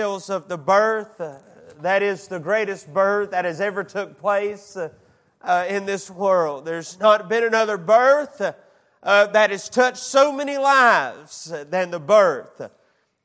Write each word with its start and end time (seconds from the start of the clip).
of 0.00 0.48
the 0.48 0.56
birth. 0.56 1.20
Uh, 1.20 1.38
that 1.80 2.02
is 2.02 2.28
the 2.28 2.38
greatest 2.38 2.92
birth 2.92 3.32
that 3.32 3.44
has 3.44 3.60
ever 3.60 3.82
took 3.82 4.18
place 4.18 4.76
uh, 4.76 4.90
uh, 5.42 5.64
in 5.68 5.86
this 5.86 6.08
world. 6.08 6.64
There's 6.64 7.00
not 7.00 7.28
been 7.28 7.42
another 7.42 7.76
birth 7.76 8.40
uh, 9.02 9.26
that 9.26 9.50
has 9.50 9.68
touched 9.68 9.98
so 9.98 10.32
many 10.32 10.56
lives 10.56 11.52
than 11.68 11.90
the 11.90 11.98
birth 11.98 12.70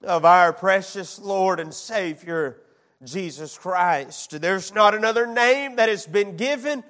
of 0.02 0.26
our 0.26 0.52
precious 0.52 1.20
Lord 1.20 1.60
and 1.60 1.72
Savior, 1.72 2.58
Jesus 3.04 3.56
Christ. 3.56 4.42
There's 4.42 4.74
not 4.74 4.96
another 4.96 5.28
name 5.28 5.76
that 5.76 5.90
has 5.90 6.08
been 6.08 6.38
given 6.38 6.84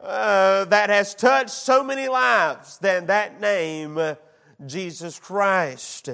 uh, 0.00 0.66
that 0.66 0.88
has 0.88 1.16
touched 1.16 1.50
so 1.50 1.82
many 1.82 2.06
lives 2.06 2.78
than 2.78 3.06
that 3.06 3.40
name, 3.40 3.98
uh, 3.98 4.14
Jesus 4.64 5.18
Christ. 5.18 6.10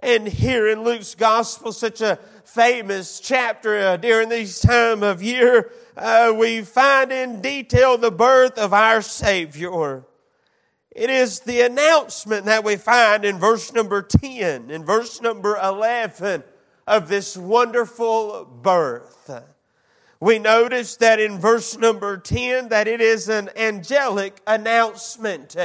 And 0.00 0.28
here 0.28 0.68
in 0.68 0.84
Luke's 0.84 1.14
gospel, 1.14 1.72
such 1.72 2.00
a 2.00 2.20
famous 2.44 3.18
chapter 3.18 3.76
uh, 3.76 3.96
during 3.96 4.28
this 4.28 4.60
time 4.60 5.02
of 5.02 5.22
year, 5.22 5.72
uh, 5.96 6.32
we 6.36 6.62
find 6.62 7.10
in 7.10 7.40
detail 7.40 7.98
the 7.98 8.12
birth 8.12 8.58
of 8.58 8.72
our 8.72 9.02
Savior. 9.02 10.04
It 10.92 11.10
is 11.10 11.40
the 11.40 11.62
announcement 11.62 12.46
that 12.46 12.64
we 12.64 12.76
find 12.76 13.24
in 13.24 13.38
verse 13.38 13.72
number 13.72 14.02
10, 14.02 14.70
in 14.70 14.84
verse 14.84 15.20
number 15.20 15.56
11 15.56 16.44
of 16.86 17.08
this 17.08 17.36
wonderful 17.36 18.44
birth. 18.44 19.30
We 20.20 20.38
notice 20.38 20.96
that 20.96 21.20
in 21.20 21.38
verse 21.38 21.76
number 21.76 22.16
10 22.16 22.70
that 22.70 22.88
it 22.88 23.00
is 23.00 23.28
an 23.28 23.50
angelic 23.56 24.40
announcement. 24.46 25.56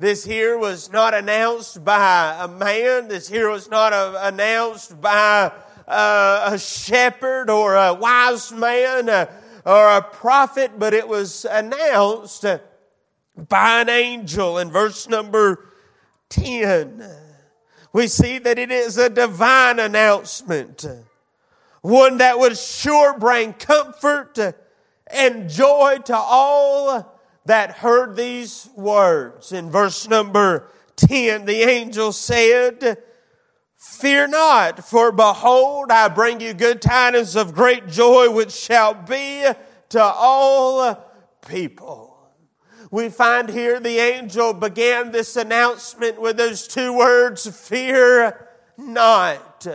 This 0.00 0.24
here 0.24 0.56
was 0.56 0.92
not 0.92 1.12
announced 1.12 1.84
by 1.84 2.36
a 2.38 2.46
man. 2.46 3.08
This 3.08 3.28
here 3.28 3.50
was 3.50 3.68
not 3.68 3.92
a, 3.92 4.28
announced 4.28 5.00
by 5.00 5.50
a, 5.88 6.42
a, 6.52 6.58
shepherd 6.58 7.50
or 7.50 7.74
a 7.74 7.94
wise 7.94 8.52
man 8.52 9.08
uh, 9.08 9.26
or 9.66 9.96
a 9.96 10.00
prophet, 10.00 10.78
but 10.78 10.94
it 10.94 11.08
was 11.08 11.44
announced 11.50 12.44
by 13.36 13.80
an 13.80 13.88
angel 13.88 14.58
in 14.58 14.70
verse 14.70 15.08
number 15.08 15.66
10. 16.28 17.04
We 17.92 18.06
see 18.06 18.38
that 18.38 18.56
it 18.56 18.70
is 18.70 18.98
a 18.98 19.10
divine 19.10 19.80
announcement, 19.80 20.86
one 21.80 22.18
that 22.18 22.38
would 22.38 22.56
sure 22.56 23.18
bring 23.18 23.52
comfort 23.52 24.38
and 25.08 25.50
joy 25.50 25.98
to 26.04 26.16
all 26.16 27.17
that 27.48 27.78
heard 27.78 28.14
these 28.14 28.68
words. 28.76 29.52
In 29.52 29.70
verse 29.70 30.06
number 30.06 30.68
10, 30.96 31.46
the 31.46 31.62
angel 31.62 32.12
said, 32.12 32.98
Fear 33.74 34.28
not, 34.28 34.84
for 34.84 35.10
behold, 35.12 35.90
I 35.90 36.08
bring 36.08 36.42
you 36.42 36.52
good 36.52 36.82
tidings 36.82 37.36
of 37.36 37.54
great 37.54 37.88
joy, 37.88 38.30
which 38.30 38.52
shall 38.52 38.92
be 38.92 39.46
to 39.88 40.02
all 40.02 41.02
people. 41.48 42.18
We 42.90 43.08
find 43.08 43.48
here 43.48 43.80
the 43.80 43.98
angel 43.98 44.52
began 44.52 45.10
this 45.10 45.34
announcement 45.34 46.20
with 46.20 46.36
those 46.36 46.68
two 46.68 46.92
words, 46.92 47.46
fear 47.46 48.46
not. 48.76 49.66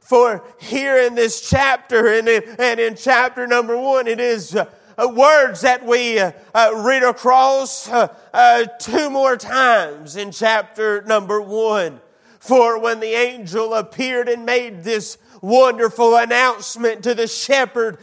For 0.00 0.42
here 0.58 0.96
in 0.96 1.16
this 1.16 1.50
chapter 1.50 2.06
and 2.06 2.28
in, 2.28 2.42
and 2.58 2.80
in 2.80 2.96
chapter 2.96 3.46
number 3.46 3.76
one, 3.76 4.06
it 4.06 4.20
is 4.20 4.56
words 4.98 5.62
that 5.62 5.84
we 5.84 6.18
uh, 6.18 6.32
uh, 6.54 6.72
read 6.74 7.02
across 7.02 7.88
uh, 7.88 8.14
uh, 8.32 8.64
two 8.78 9.10
more 9.10 9.36
times 9.36 10.16
in 10.16 10.30
chapter 10.30 11.02
number 11.02 11.40
one. 11.40 12.00
For 12.38 12.78
when 12.78 13.00
the 13.00 13.14
angel 13.14 13.72
appeared 13.74 14.28
and 14.28 14.44
made 14.44 14.84
this 14.84 15.16
wonderful 15.44 16.16
announcement 16.16 17.02
to 17.04 17.14
the 17.14 17.26
shepherd. 17.26 17.98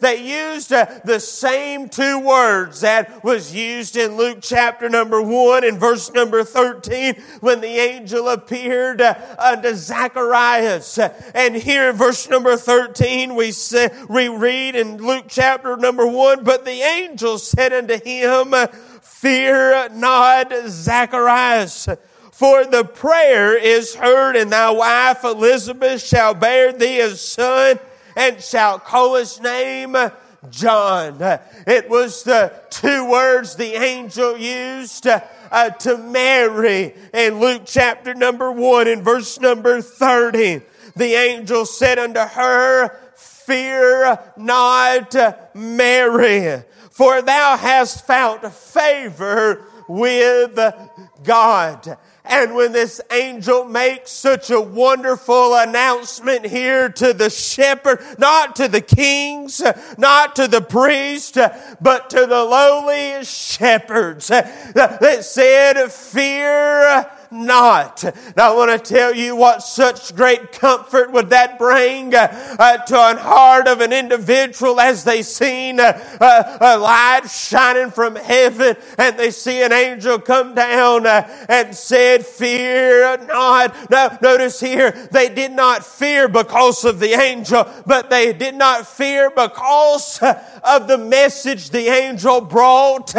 They 0.00 0.52
used 0.52 0.72
uh, 0.72 0.86
the 1.04 1.20
same 1.20 1.88
two 1.88 2.18
words 2.18 2.80
that 2.80 3.22
was 3.22 3.54
used 3.54 3.96
in 3.96 4.16
Luke 4.16 4.38
chapter 4.42 4.88
number 4.88 5.22
1 5.22 5.64
and 5.64 5.78
verse 5.78 6.12
number 6.12 6.42
13 6.42 7.14
when 7.40 7.60
the 7.60 7.68
angel 7.68 8.28
appeared 8.28 9.00
uh, 9.00 9.14
unto 9.38 9.74
Zacharias. 9.74 10.98
And 11.34 11.54
here 11.54 11.90
in 11.90 11.96
verse 11.96 12.28
number 12.28 12.56
13 12.56 13.36
we, 13.36 13.52
say, 13.52 13.90
we 14.08 14.28
read 14.28 14.74
in 14.74 14.96
Luke 14.96 15.26
chapter 15.28 15.76
number 15.76 16.06
1, 16.06 16.42
but 16.42 16.64
the 16.64 16.82
angel 16.82 17.38
said 17.38 17.72
unto 17.72 18.02
him, 18.02 18.52
Fear 19.00 19.90
not, 19.90 20.52
Zacharias 20.66 21.88
for 22.40 22.64
the 22.64 22.84
prayer 22.84 23.54
is 23.54 23.94
heard, 23.94 24.34
and 24.34 24.50
thy 24.50 24.70
wife 24.70 25.24
Elizabeth 25.24 26.02
shall 26.02 26.32
bear 26.32 26.72
thee 26.72 26.98
a 27.00 27.10
son, 27.10 27.78
and 28.16 28.40
shall 28.40 28.78
call 28.78 29.16
his 29.16 29.38
name 29.42 29.94
John. 30.48 31.18
It 31.66 31.90
was 31.90 32.22
the 32.22 32.50
two 32.70 33.04
words 33.10 33.56
the 33.56 33.74
angel 33.74 34.38
used 34.38 35.06
uh, 35.06 35.68
to 35.80 35.98
Mary 35.98 36.94
in 37.12 37.40
Luke 37.40 37.64
chapter 37.66 38.14
number 38.14 38.50
one 38.50 38.88
in 38.88 39.02
verse 39.02 39.38
number 39.38 39.82
30. 39.82 40.62
The 40.96 41.12
angel 41.12 41.66
said 41.66 41.98
unto 41.98 42.20
her, 42.20 42.96
Fear 43.16 44.18
not, 44.38 45.14
Mary, 45.54 46.62
for 46.90 47.20
thou 47.20 47.58
hast 47.58 48.06
found 48.06 48.50
favor 48.50 49.62
with 49.90 50.58
God. 51.22 51.98
And 52.24 52.54
when 52.54 52.72
this 52.72 53.00
angel 53.10 53.64
makes 53.64 54.10
such 54.10 54.50
a 54.50 54.60
wonderful 54.60 55.54
announcement 55.54 56.46
here 56.46 56.88
to 56.90 57.12
the 57.12 57.30
shepherd, 57.30 58.00
not 58.18 58.56
to 58.56 58.68
the 58.68 58.80
kings, 58.82 59.62
not 59.96 60.36
to 60.36 60.46
the 60.46 60.60
priest, 60.60 61.38
but 61.80 62.10
to 62.10 62.26
the 62.26 62.44
lowliest 62.44 63.52
shepherds 63.52 64.28
that 64.28 65.24
said, 65.24 65.90
fear 65.90 67.10
not. 67.30 68.02
Now 68.36 68.52
I 68.52 68.56
want 68.56 68.84
to 68.84 68.94
tell 68.94 69.14
you 69.14 69.36
what 69.36 69.62
such 69.62 70.14
great 70.14 70.52
comfort 70.52 71.12
would 71.12 71.30
that 71.30 71.58
bring 71.58 72.14
uh, 72.14 72.76
to 72.78 72.94
a 72.94 73.16
heart 73.16 73.68
of 73.68 73.80
an 73.80 73.92
individual 73.92 74.80
as 74.80 75.04
they 75.04 75.22
seen 75.22 75.80
uh, 75.80 76.58
a 76.60 76.78
light 76.78 77.28
shining 77.30 77.90
from 77.90 78.16
heaven 78.16 78.76
and 78.98 79.18
they 79.18 79.30
see 79.30 79.62
an 79.62 79.72
angel 79.72 80.18
come 80.18 80.54
down 80.54 81.06
uh, 81.06 81.28
and 81.48 81.74
said, 81.74 82.26
fear 82.26 83.16
not. 83.26 83.90
Now 83.90 84.18
notice 84.20 84.60
here, 84.60 84.90
they 85.12 85.28
did 85.28 85.52
not 85.52 85.84
fear 85.84 86.28
because 86.28 86.84
of 86.84 87.00
the 87.00 87.12
angel, 87.12 87.68
but 87.86 88.10
they 88.10 88.32
did 88.32 88.54
not 88.54 88.86
fear 88.86 89.30
because 89.30 90.20
of 90.22 90.88
the 90.88 90.98
message 90.98 91.70
the 91.70 91.88
angel 91.88 92.40
brought 92.40 93.14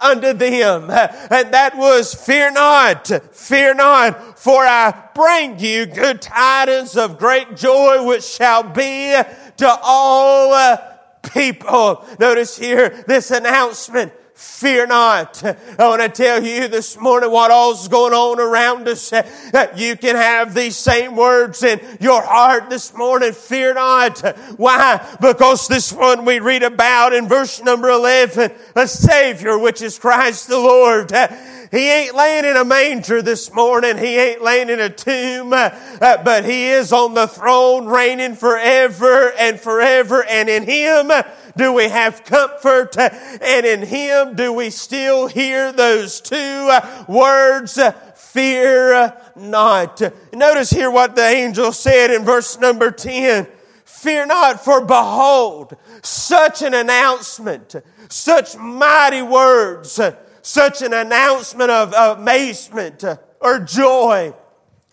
unto 0.00 0.32
them. 0.32 0.90
And 0.90 1.52
that 1.54 1.76
was, 1.76 2.14
fear 2.14 2.50
not, 2.50 3.08
fear 3.32 3.74
not, 3.74 4.38
for 4.38 4.64
I 4.64 5.08
bring 5.14 5.58
you 5.58 5.86
good 5.86 6.22
tidings 6.22 6.96
of 6.96 7.18
great 7.18 7.56
joy, 7.56 8.04
which 8.06 8.24
shall 8.24 8.62
be 8.62 9.14
to 9.56 9.78
all 9.82 10.52
uh, 10.52 10.76
people. 11.22 12.04
Notice 12.18 12.56
here 12.56 13.04
this 13.06 13.30
announcement 13.30 14.12
fear 14.36 14.86
not. 14.86 15.42
I 15.42 15.88
want 15.88 16.02
to 16.02 16.08
tell 16.08 16.42
you 16.44 16.68
this 16.68 17.00
morning 17.00 17.30
what 17.30 17.50
all's 17.50 17.88
going 17.88 18.12
on 18.12 18.38
around 18.38 18.86
us. 18.86 19.10
You 19.76 19.96
can 19.96 20.14
have 20.14 20.54
these 20.54 20.76
same 20.76 21.16
words 21.16 21.62
in 21.62 21.80
your 22.00 22.22
heart 22.22 22.70
this 22.70 22.94
morning. 22.94 23.32
Fear 23.32 23.74
not. 23.74 24.20
Why? 24.58 25.16
Because 25.20 25.68
this 25.68 25.92
one 25.92 26.24
we 26.24 26.38
read 26.38 26.62
about 26.62 27.12
in 27.14 27.28
verse 27.28 27.62
number 27.62 27.88
11, 27.88 28.52
a 28.76 28.86
Savior, 28.86 29.58
which 29.58 29.82
is 29.82 29.98
Christ 29.98 30.48
the 30.48 30.58
Lord. 30.58 31.12
He 31.72 31.90
ain't 31.90 32.14
laying 32.14 32.44
in 32.44 32.56
a 32.56 32.64
manger 32.64 33.22
this 33.22 33.52
morning. 33.52 33.98
He 33.98 34.16
ain't 34.16 34.40
laying 34.40 34.70
in 34.70 34.78
a 34.78 34.88
tomb, 34.88 35.50
but 35.50 36.44
he 36.44 36.66
is 36.66 36.92
on 36.92 37.14
the 37.14 37.26
throne 37.26 37.86
reigning 37.86 38.36
forever 38.36 39.32
and 39.32 39.58
forever. 39.58 40.24
And 40.24 40.48
in 40.48 40.62
him, 40.62 41.10
do 41.56 41.72
we 41.72 41.88
have 41.88 42.24
comfort? 42.24 42.96
And 42.96 43.66
in 43.66 43.82
Him 43.82 44.34
do 44.34 44.52
we 44.52 44.70
still 44.70 45.26
hear 45.26 45.72
those 45.72 46.20
two 46.20 46.70
words, 47.08 47.78
fear 48.14 49.16
not. 49.34 50.02
Notice 50.32 50.70
here 50.70 50.90
what 50.90 51.16
the 51.16 51.26
angel 51.26 51.72
said 51.72 52.10
in 52.10 52.24
verse 52.24 52.58
number 52.58 52.90
10. 52.90 53.46
Fear 53.84 54.26
not, 54.26 54.62
for 54.62 54.84
behold, 54.84 55.76
such 56.02 56.62
an 56.62 56.74
announcement, 56.74 57.74
such 58.08 58.56
mighty 58.56 59.22
words, 59.22 59.98
such 60.42 60.82
an 60.82 60.92
announcement 60.92 61.70
of 61.70 61.92
amazement 61.92 63.04
or 63.40 63.58
joy 63.60 64.34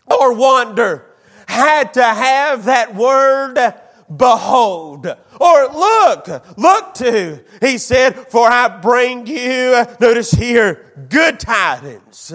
or 0.10 0.34
wonder 0.34 1.14
had 1.48 1.94
to 1.94 2.04
have 2.04 2.66
that 2.66 2.96
word 2.96 3.74
behold, 4.16 5.08
or 5.40 5.68
look, 5.68 6.58
look 6.58 6.94
to. 6.96 7.44
He 7.62 7.78
said, 7.78 8.16
for 8.30 8.48
I 8.48 8.68
bring 8.68 9.28
you, 9.28 9.86
notice 10.00 10.32
here, 10.32 11.06
good 11.10 11.40
tidings. 11.40 12.34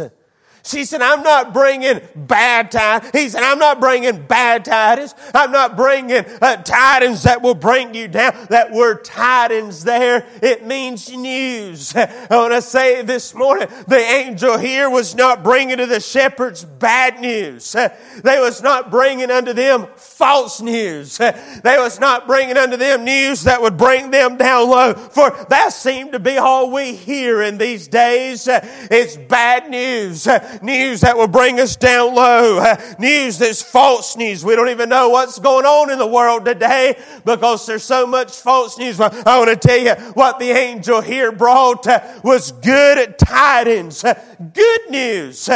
She 0.69 0.85
said, 0.85 1.01
I'm 1.01 1.23
not 1.23 1.55
bringing 1.55 2.03
bad 2.15 2.71
tidings. 2.71 3.11
He 3.15 3.31
said, 3.31 3.43
I'm 3.43 3.59
not 3.59 3.81
bringing 3.81 4.27
bad 4.27 4.67
tidings. 4.67 5.15
I'm 5.33 5.51
not 5.51 5.79
bringing 5.79 6.27
uh, 6.43 6.63
tidings 6.63 7.23
that 7.23 7.41
will 7.41 7.55
bring 7.55 7.95
you 7.95 8.07
down. 8.07 8.35
That 8.51 8.71
word 8.71 9.03
tidings 9.03 9.85
there, 9.85 10.27
it 10.43 10.67
means 10.67 11.11
news. 11.11 11.97
I 11.97 12.27
want 12.31 12.53
to 12.53 12.61
say 12.61 13.01
this 13.01 13.35
morning, 13.35 13.67
the 13.87 13.97
angel 13.97 14.59
here 14.59 14.91
was 14.91 15.15
not 15.15 15.43
bringing 15.43 15.79
to 15.79 15.87
the 15.87 16.01
shepherds 16.01 16.67
bad 16.67 17.19
news. 17.21 17.75
They 18.19 18.41
was 18.41 18.61
not 18.63 18.91
bringing 18.91 19.31
unto 19.31 19.53
them 19.53 19.87
false 19.97 20.61
news. 20.61 21.19
They 21.63 21.79
was 21.79 21.99
not 22.01 22.27
bringing 22.27 22.57
unto 22.57 22.77
them 22.77 23.05
news 23.05 23.45
that 23.45 23.63
would 23.63 23.77
bring 23.77 24.11
them 24.11 24.37
down 24.37 24.69
low. 24.69 24.95
For 24.95 25.31
that 25.49 25.73
seemed 25.73 26.13
to 26.13 26.19
be 26.19 26.37
all 26.37 26.71
we 26.71 26.95
hear 26.95 27.43
in 27.43 27.59
these 27.59 27.89
days. 27.89 28.49
It's 28.51 29.17
bad 29.17 29.71
news. 29.71 30.27
News 30.63 31.03
that 31.03 31.17
will 31.17 31.29
bring 31.29 31.61
us 31.61 31.77
down 31.77 32.15
low. 32.15 32.75
News 32.99 33.39
that's 33.39 33.63
false 33.63 34.17
news. 34.17 34.45
We 34.45 34.57
don't 34.57 34.69
even 34.69 34.89
know 34.89 35.09
what's 35.09 35.39
going 35.39 35.65
on 35.65 35.91
in 35.91 35.99
the 35.99 36.07
world 36.07 36.45
today 36.45 36.99
because 37.25 37.67
there's 37.67 37.83
so 37.83 38.07
much 38.07 38.37
false 38.37 38.79
news. 38.79 39.01
I 39.01 39.39
want 39.39 39.51
to 39.51 39.69
tell 39.69 39.79
you 39.79 39.95
what 40.13 40.39
the 40.39 40.51
angel 40.51 41.01
here 41.01 41.33
brought 41.33 41.87
was 42.25 42.53
good 42.53 43.19
tidings. 43.19 44.03
Good 44.03 44.91
news. 44.91 45.49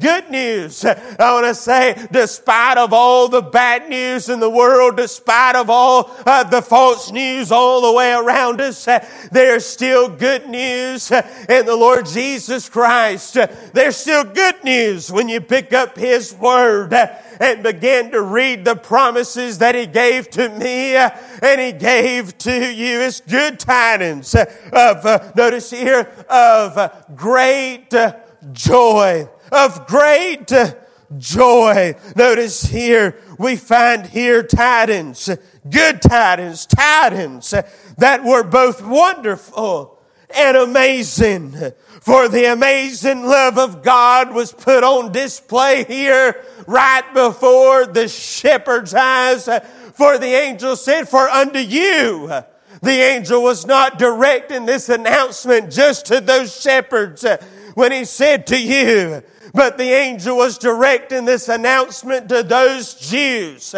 Good 0.00 0.30
news. 0.30 0.84
I 0.84 1.32
want 1.32 1.46
to 1.46 1.54
say, 1.54 2.06
despite 2.12 2.78
of 2.78 2.92
all 2.92 3.28
the 3.28 3.42
bad 3.42 3.88
news 3.88 4.28
in 4.28 4.38
the 4.38 4.50
world, 4.50 4.96
despite 4.96 5.56
of 5.56 5.70
all 5.70 6.10
uh, 6.24 6.44
the 6.44 6.62
false 6.62 7.10
news 7.10 7.50
all 7.50 7.80
the 7.80 7.92
way 7.92 8.12
around 8.12 8.60
us, 8.60 8.86
uh, 8.86 9.04
there's 9.32 9.66
still 9.66 10.08
good 10.08 10.48
news 10.48 11.10
in 11.10 11.66
the 11.66 11.76
Lord 11.76 12.06
Jesus 12.06 12.68
Christ. 12.68 13.36
There's 13.72 13.96
still 13.96 14.24
good 14.24 14.47
news 14.64 15.10
when 15.10 15.28
you 15.28 15.40
pick 15.40 15.72
up 15.72 15.96
His 15.96 16.34
Word 16.34 16.92
and 16.92 17.62
begin 17.62 18.10
to 18.12 18.20
read 18.20 18.64
the 18.64 18.76
promises 18.76 19.58
that 19.58 19.74
He 19.74 19.86
gave 19.86 20.30
to 20.30 20.48
me 20.48 20.94
and 20.96 21.60
He 21.60 21.72
gave 21.72 22.36
to 22.38 22.72
you. 22.72 23.00
It's 23.00 23.20
good 23.20 23.58
tidings 23.58 24.34
of, 24.34 25.06
uh, 25.06 25.32
notice 25.36 25.70
here, 25.70 26.10
of 26.28 27.16
great 27.16 27.94
joy. 28.52 29.28
Of 29.50 29.86
great 29.86 30.52
joy. 31.16 31.94
Notice 32.16 32.64
here, 32.64 33.20
we 33.38 33.56
find 33.56 34.06
here 34.06 34.42
tidings, 34.42 35.30
good 35.68 36.02
tidings, 36.02 36.66
tidings 36.66 37.54
that 37.96 38.24
were 38.24 38.42
both 38.42 38.84
wonderful 38.84 39.97
and 40.34 40.56
amazing. 40.56 41.72
For 42.00 42.28
the 42.28 42.46
amazing 42.46 43.24
love 43.24 43.58
of 43.58 43.82
God 43.82 44.32
was 44.32 44.52
put 44.52 44.84
on 44.84 45.12
display 45.12 45.84
here 45.84 46.42
right 46.66 47.04
before 47.12 47.86
the 47.86 48.08
shepherd's 48.08 48.94
eyes. 48.94 49.48
For 49.94 50.16
the 50.16 50.26
angel 50.26 50.76
said, 50.76 51.08
For 51.08 51.28
unto 51.28 51.58
you, 51.58 52.28
the 52.82 52.90
angel 52.90 53.42
was 53.42 53.66
not 53.66 53.98
directing 53.98 54.66
this 54.66 54.88
announcement 54.88 55.72
just 55.72 56.06
to 56.06 56.20
those 56.20 56.60
shepherds 56.60 57.26
when 57.74 57.92
he 57.92 58.04
said 58.04 58.46
to 58.48 58.60
you, 58.60 59.22
but 59.54 59.78
the 59.78 59.90
angel 59.90 60.36
was 60.36 60.58
directing 60.58 61.24
this 61.24 61.48
announcement 61.48 62.28
to 62.28 62.42
those 62.42 62.94
Jews 62.94 63.74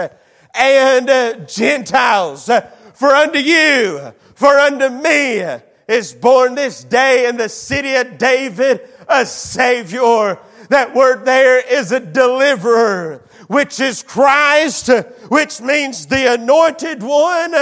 and 0.54 1.48
Gentiles. 1.48 2.50
For 2.94 3.08
unto 3.08 3.38
you, 3.38 4.12
for 4.34 4.58
unto 4.58 4.88
me 4.88 5.60
is 5.90 6.12
born 6.12 6.54
this 6.54 6.84
day 6.84 7.26
in 7.28 7.36
the 7.36 7.48
city 7.48 7.94
of 7.96 8.16
David 8.16 8.88
a 9.08 9.26
Savior. 9.26 10.38
That 10.68 10.94
word 10.94 11.24
there 11.24 11.58
is 11.58 11.90
a 11.90 11.98
deliverer, 11.98 13.24
which 13.48 13.80
is 13.80 14.04
Christ, 14.04 14.88
which 15.28 15.60
means 15.60 16.06
the 16.06 16.34
anointed 16.34 17.02
one 17.02 17.54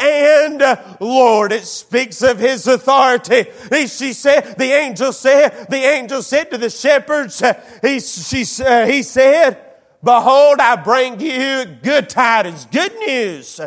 and 0.00 0.78
Lord. 0.98 1.52
It 1.52 1.64
speaks 1.64 2.22
of 2.22 2.40
his 2.40 2.66
authority. 2.66 3.44
He, 3.70 3.86
she 3.86 4.14
said, 4.14 4.58
the 4.58 4.72
angel 4.72 5.12
said, 5.12 5.68
the 5.70 5.76
angel 5.76 6.22
said 6.22 6.50
to 6.50 6.58
the 6.58 6.70
shepherds, 6.70 7.40
he, 7.82 8.00
she, 8.00 8.44
uh, 8.64 8.86
he 8.86 9.04
said, 9.04 9.64
Behold, 10.02 10.58
I 10.58 10.76
bring 10.76 11.20
you 11.20 11.66
good 11.82 12.08
tidings, 12.08 12.66
good 12.66 12.94
news 12.96 13.60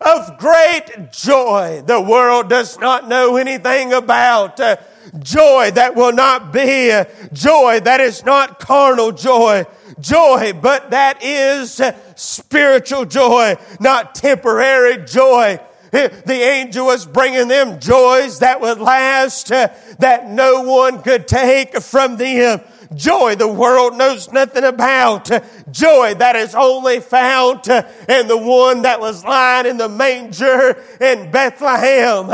of 0.00 0.38
great 0.38 1.12
joy 1.12 1.82
the 1.86 2.00
world 2.00 2.48
does 2.48 2.78
not 2.78 3.08
know 3.08 3.36
anything 3.36 3.92
about. 3.92 4.58
Uh, 4.58 4.76
joy 5.18 5.70
that 5.72 5.96
will 5.96 6.12
not 6.12 6.52
be 6.52 6.92
uh, 6.92 7.04
joy 7.32 7.80
that 7.80 8.00
is 8.00 8.24
not 8.24 8.60
carnal 8.60 9.12
joy. 9.12 9.64
Joy, 9.98 10.52
but 10.54 10.90
that 10.90 11.22
is 11.22 11.80
uh, 11.80 11.96
spiritual 12.14 13.04
joy, 13.04 13.56
not 13.80 14.14
temporary 14.14 15.04
joy 15.04 15.60
the 15.90 16.40
angel 16.42 16.86
was 16.86 17.06
bringing 17.06 17.48
them 17.48 17.80
joys 17.80 18.38
that 18.40 18.60
would 18.60 18.78
last, 18.78 19.48
that 19.48 20.28
no 20.28 20.62
one 20.62 21.02
could 21.02 21.26
take 21.26 21.80
from 21.80 22.16
them. 22.16 22.60
Joy 22.94 23.36
the 23.36 23.46
world 23.46 23.96
knows 23.96 24.32
nothing 24.32 24.64
about. 24.64 25.30
Joy 25.70 26.14
that 26.14 26.34
is 26.34 26.56
only 26.56 26.98
found 26.98 27.68
in 27.68 28.26
the 28.26 28.36
one 28.36 28.82
that 28.82 29.00
was 29.00 29.24
lying 29.24 29.66
in 29.66 29.76
the 29.76 29.88
manger 29.88 30.82
in 31.00 31.30
Bethlehem. 31.30 32.26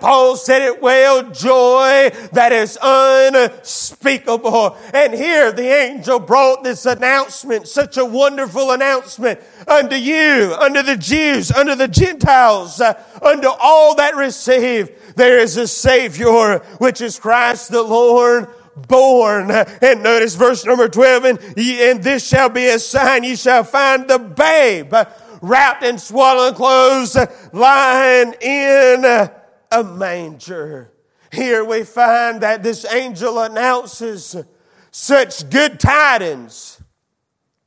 Paul 0.00 0.36
said 0.36 0.62
it 0.62 0.80
well, 0.80 1.30
joy 1.30 2.10
that 2.32 2.52
is 2.52 2.78
unspeakable. 2.80 4.76
And 4.94 5.14
here 5.14 5.50
the 5.50 5.66
angel 5.66 6.20
brought 6.20 6.62
this 6.62 6.86
announcement, 6.86 7.66
such 7.66 7.96
a 7.96 8.04
wonderful 8.04 8.70
announcement 8.70 9.40
unto 9.66 9.96
you, 9.96 10.54
unto 10.60 10.82
the 10.82 10.96
Jews, 10.96 11.50
unto 11.50 11.74
the 11.74 11.88
Gentiles, 11.88 12.80
unto 12.80 13.48
all 13.60 13.96
that 13.96 14.14
receive. 14.14 14.90
There 15.16 15.40
is 15.40 15.56
a 15.56 15.66
Savior, 15.66 16.60
which 16.78 17.00
is 17.00 17.18
Christ 17.18 17.72
the 17.72 17.82
Lord 17.82 18.48
born. 18.86 19.50
And 19.50 20.02
notice 20.02 20.34
verse 20.34 20.64
number 20.64 20.88
12, 20.88 21.24
and, 21.24 21.38
and 21.58 22.02
this 22.02 22.26
shall 22.26 22.48
be 22.48 22.66
a 22.66 22.78
sign, 22.78 23.24
ye 23.24 23.36
shall 23.36 23.64
find 23.64 24.08
the 24.08 24.18
babe 24.18 24.94
wrapped 25.40 25.84
in 25.84 25.98
swaddling 25.98 26.54
clothes, 26.54 27.16
lying 27.52 28.34
in 28.40 29.04
a 29.04 29.84
manger. 29.84 30.92
Here 31.32 31.64
we 31.64 31.84
find 31.84 32.40
that 32.40 32.62
this 32.62 32.90
angel 32.92 33.38
announces 33.38 34.36
such 34.90 35.48
good 35.50 35.78
tidings 35.78 36.80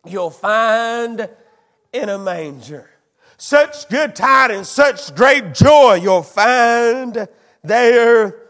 you'll 0.05 0.31
find 0.31 1.29
in 1.93 2.09
a 2.09 2.17
manger. 2.17 2.89
Such 3.37 3.87
good 3.89 4.15
tidings, 4.15 4.69
such 4.69 5.15
great 5.15 5.53
joy 5.53 5.95
you'll 5.95 6.23
find 6.23 7.27
there 7.63 8.40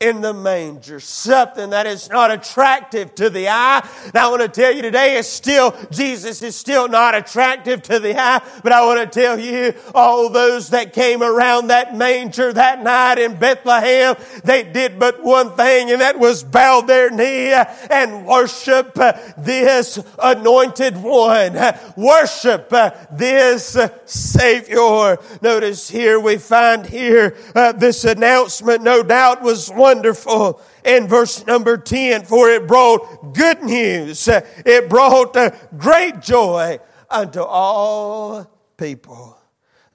in 0.00 0.20
the 0.20 0.32
manger. 0.32 1.00
Something 1.00 1.70
that 1.70 1.84
is 1.86 2.08
not 2.08 2.30
attractive 2.30 3.16
to 3.16 3.30
the 3.30 3.48
eye. 3.48 3.86
Now 4.14 4.28
I 4.28 4.30
want 4.30 4.42
to 4.42 4.48
tell 4.48 4.72
you 4.72 4.80
today 4.80 5.16
is 5.16 5.26
still, 5.26 5.76
Jesus 5.90 6.40
is 6.40 6.54
still 6.54 6.86
not 6.86 7.16
attractive 7.16 7.82
to 7.82 7.98
the 7.98 8.16
eye, 8.16 8.40
but 8.62 8.70
I 8.70 8.86
want 8.86 9.00
to 9.00 9.20
tell 9.20 9.40
you, 9.40 9.74
all 9.96 10.30
those 10.30 10.70
that 10.70 10.92
came 10.92 11.20
around 11.20 11.68
that 11.68 11.96
manger 11.96 12.52
that 12.52 12.80
night 12.80 13.18
in 13.18 13.36
Bethlehem, 13.40 14.14
they 14.44 14.62
did 14.62 15.00
but 15.00 15.24
one 15.24 15.56
thing, 15.56 15.90
and 15.90 16.00
that 16.00 16.16
was 16.16 16.44
bow 16.44 16.80
their 16.80 17.10
knee 17.10 17.52
and 17.90 18.24
worship 18.24 18.94
this 19.36 19.98
anointed 20.22 20.96
one. 20.96 21.58
Worship 21.96 22.68
this 23.10 23.76
Savior. 24.04 25.18
Notice 25.42 25.88
here 25.88 26.20
we 26.20 26.36
find 26.36 26.86
here 26.86 27.36
uh, 27.56 27.72
this 27.72 28.04
announcement 28.04 28.82
no 28.82 29.02
doubt 29.02 29.42
was 29.42 29.68
one 29.68 29.87
wonderful 29.88 30.60
in 30.84 31.08
verse 31.08 31.46
number 31.46 31.78
10, 31.78 32.24
for 32.24 32.50
it 32.50 32.66
brought 32.66 33.32
good 33.34 33.62
news. 33.62 34.28
It 34.28 34.88
brought 34.90 35.34
uh, 35.34 35.50
great 35.78 36.20
joy 36.20 36.78
unto 37.08 37.40
all 37.40 38.50
people. 38.76 39.38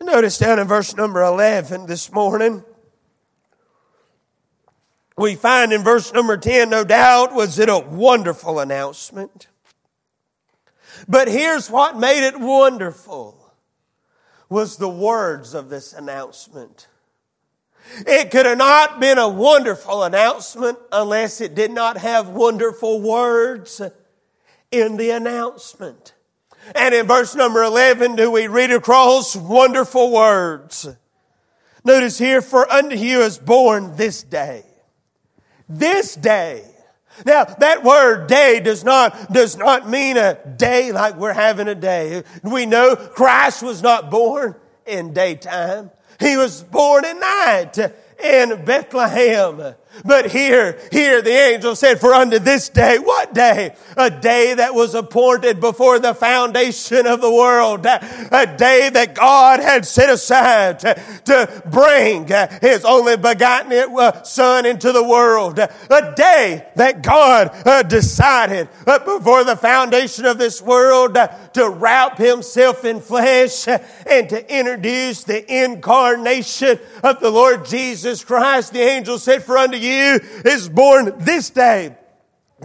Notice 0.01 0.39
down 0.39 0.57
in 0.57 0.67
verse 0.67 0.95
number 0.95 1.21
11 1.21 1.85
this 1.85 2.11
morning, 2.11 2.63
we 5.15 5.35
find 5.35 5.71
in 5.71 5.83
verse 5.83 6.11
number 6.11 6.37
10, 6.37 6.71
no 6.71 6.83
doubt, 6.83 7.35
was 7.35 7.59
it 7.59 7.69
a 7.69 7.77
wonderful 7.77 8.59
announcement. 8.59 9.47
But 11.07 11.27
here's 11.27 11.69
what 11.69 11.97
made 11.97 12.25
it 12.25 12.39
wonderful 12.39 13.53
was 14.49 14.77
the 14.77 14.89
words 14.89 15.53
of 15.53 15.69
this 15.69 15.93
announcement. 15.93 16.87
It 18.07 18.31
could 18.31 18.45
have 18.45 18.57
not 18.57 18.99
been 18.99 19.17
a 19.17 19.27
wonderful 19.27 20.03
announcement 20.03 20.79
unless 20.91 21.41
it 21.41 21.53
did 21.53 21.71
not 21.71 21.97
have 21.97 22.29
wonderful 22.29 23.01
words 23.01 23.81
in 24.71 24.97
the 24.97 25.11
announcement. 25.11 26.13
And 26.75 26.95
in 26.95 27.07
verse 27.07 27.35
number 27.35 27.61
11, 27.61 28.15
do 28.15 28.31
we 28.31 28.47
read 28.47 28.71
across 28.71 29.35
wonderful 29.35 30.11
words? 30.11 30.87
Notice 31.83 32.17
here, 32.17 32.41
for 32.41 32.71
unto 32.71 32.95
you 32.95 33.21
is 33.21 33.37
born 33.37 33.97
this 33.97 34.23
day. 34.23 34.63
This 35.67 36.15
day 36.15 36.63
Now, 37.25 37.45
that 37.45 37.83
word 37.83 38.27
day 38.27 38.59
does 38.59 38.83
not, 38.83 39.31
does 39.31 39.55
not 39.55 39.87
mean 39.89 40.17
a 40.17 40.37
day 40.57 40.91
like 40.91 41.15
we're 41.15 41.33
having 41.33 41.67
a 41.67 41.75
day. 41.75 42.23
We 42.41 42.65
know 42.65 42.95
Christ 42.95 43.61
was 43.61 43.83
not 43.83 44.09
born 44.09 44.55
in 44.85 45.13
daytime. 45.13 45.91
He 46.19 46.37
was 46.37 46.63
born 46.63 47.05
at 47.05 47.17
night 47.17 47.93
in 48.23 48.65
Bethlehem. 48.65 49.75
But 50.03 50.31
here, 50.31 50.79
here 50.91 51.21
the 51.21 51.31
angel 51.31 51.75
said, 51.75 51.99
for 51.99 52.13
unto 52.13 52.39
this 52.39 52.69
day, 52.69 52.97
what 52.97 53.33
day? 53.33 53.75
A 53.95 54.09
day 54.09 54.55
that 54.55 54.73
was 54.73 54.95
appointed 54.95 55.59
before 55.59 55.99
the 55.99 56.15
foundation 56.15 57.05
of 57.05 57.21
the 57.21 57.31
world. 57.31 57.85
A 57.85 58.55
day 58.57 58.89
that 58.89 59.13
God 59.13 59.59
had 59.59 59.85
set 59.85 60.09
aside 60.09 60.79
to, 60.79 60.95
to 61.25 61.63
bring 61.67 62.27
His 62.61 62.83
only 62.85 63.17
begotten 63.17 63.71
uh, 63.73 64.23
Son 64.23 64.65
into 64.65 64.91
the 64.91 65.03
world. 65.03 65.59
A 65.59 66.13
day 66.15 66.67
that 66.75 67.03
God 67.03 67.51
uh, 67.65 67.83
decided 67.83 68.69
uh, 68.87 68.99
before 68.99 69.43
the 69.43 69.55
foundation 69.55 70.25
of 70.25 70.39
this 70.39 70.61
world 70.61 71.17
to 71.53 71.69
wrap 71.69 72.17
Himself 72.17 72.83
in 72.83 72.99
flesh 72.99 73.67
and 73.67 74.29
to 74.29 74.57
introduce 74.57 75.23
the 75.23 75.63
incarnation 75.63 76.79
of 77.03 77.19
the 77.19 77.29
Lord 77.29 77.65
Jesus 77.65 78.23
Christ. 78.23 78.73
The 78.73 78.81
angel 78.81 79.19
said, 79.19 79.43
for 79.43 79.57
unto 79.57 79.82
you 79.83 80.19
is 80.45 80.69
born 80.69 81.13
this 81.19 81.49
day. 81.49 81.97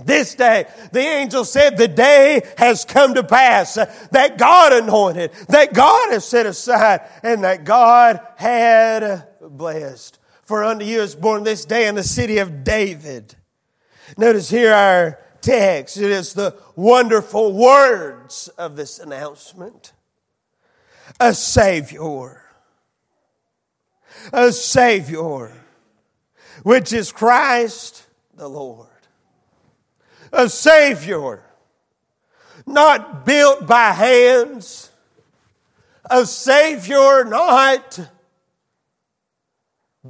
This 0.05 0.35
day, 0.35 0.67
the 0.93 1.01
angel 1.01 1.45
said, 1.45 1.77
the 1.77 1.89
day 1.89 2.43
has 2.57 2.85
come 2.85 3.15
to 3.15 3.25
pass 3.25 3.75
that 3.75 4.39
God 4.39 4.73
anointed, 4.73 5.33
that 5.49 5.73
God 5.73 6.13
has 6.13 6.25
set 6.25 6.47
aside, 6.47 7.01
and 7.23 7.43
that 7.43 7.65
God 7.65 8.21
had 8.37 9.27
blessed. 9.41 10.19
For 10.45 10.63
unto 10.63 10.85
you 10.85 11.01
is 11.01 11.15
born 11.15 11.43
this 11.43 11.65
day 11.65 11.89
in 11.89 11.95
the 11.95 12.05
city 12.05 12.39
of 12.39 12.65
David. 12.65 13.35
Notice 14.17 14.49
here 14.49 14.73
our 14.73 15.19
text. 15.41 15.97
It 15.97 16.11
is 16.11 16.33
the 16.33 16.57
wonderful 16.77 17.53
words 17.53 18.49
of 18.57 18.77
this 18.77 18.99
announcement. 18.99 19.93
A 21.21 21.35
Savior. 21.35 22.43
A 24.33 24.53
Savior 24.53 25.53
which 26.63 26.93
is 26.93 27.13
Christ 27.13 28.07
the 28.35 28.49
Lord. 28.49 28.87
A 30.33 30.49
Savior, 30.49 31.43
not 32.67 33.25
built 33.25 33.67
by 33.67 33.93
hands, 33.93 34.91
a 36.11 36.25
Savior 36.27 37.25
not 37.25 38.01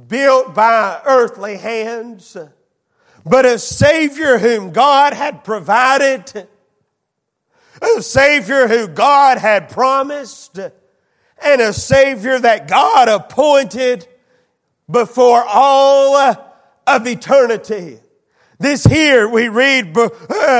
built 0.07 0.53
by 0.53 1.01
earthly 1.05 1.57
hands, 1.57 2.37
but 3.25 3.45
a 3.45 3.59
Savior 3.59 4.37
whom 4.37 4.71
God 4.71 5.13
had 5.13 5.43
provided, 5.43 6.47
a 7.81 8.01
Savior 8.01 8.67
who 8.67 8.87
God 8.87 9.37
had 9.37 9.69
promised, 9.69 10.57
and 10.57 11.61
a 11.61 11.73
Savior 11.73 12.39
that 12.39 12.67
God 12.67 13.07
appointed 13.07 14.07
before 14.89 15.43
all 15.45 16.15
of 16.87 17.07
eternity. 17.07 17.99
This 18.61 18.83
here 18.83 19.29
we 19.29 19.47
read 19.47 19.97
uh, 19.97 20.09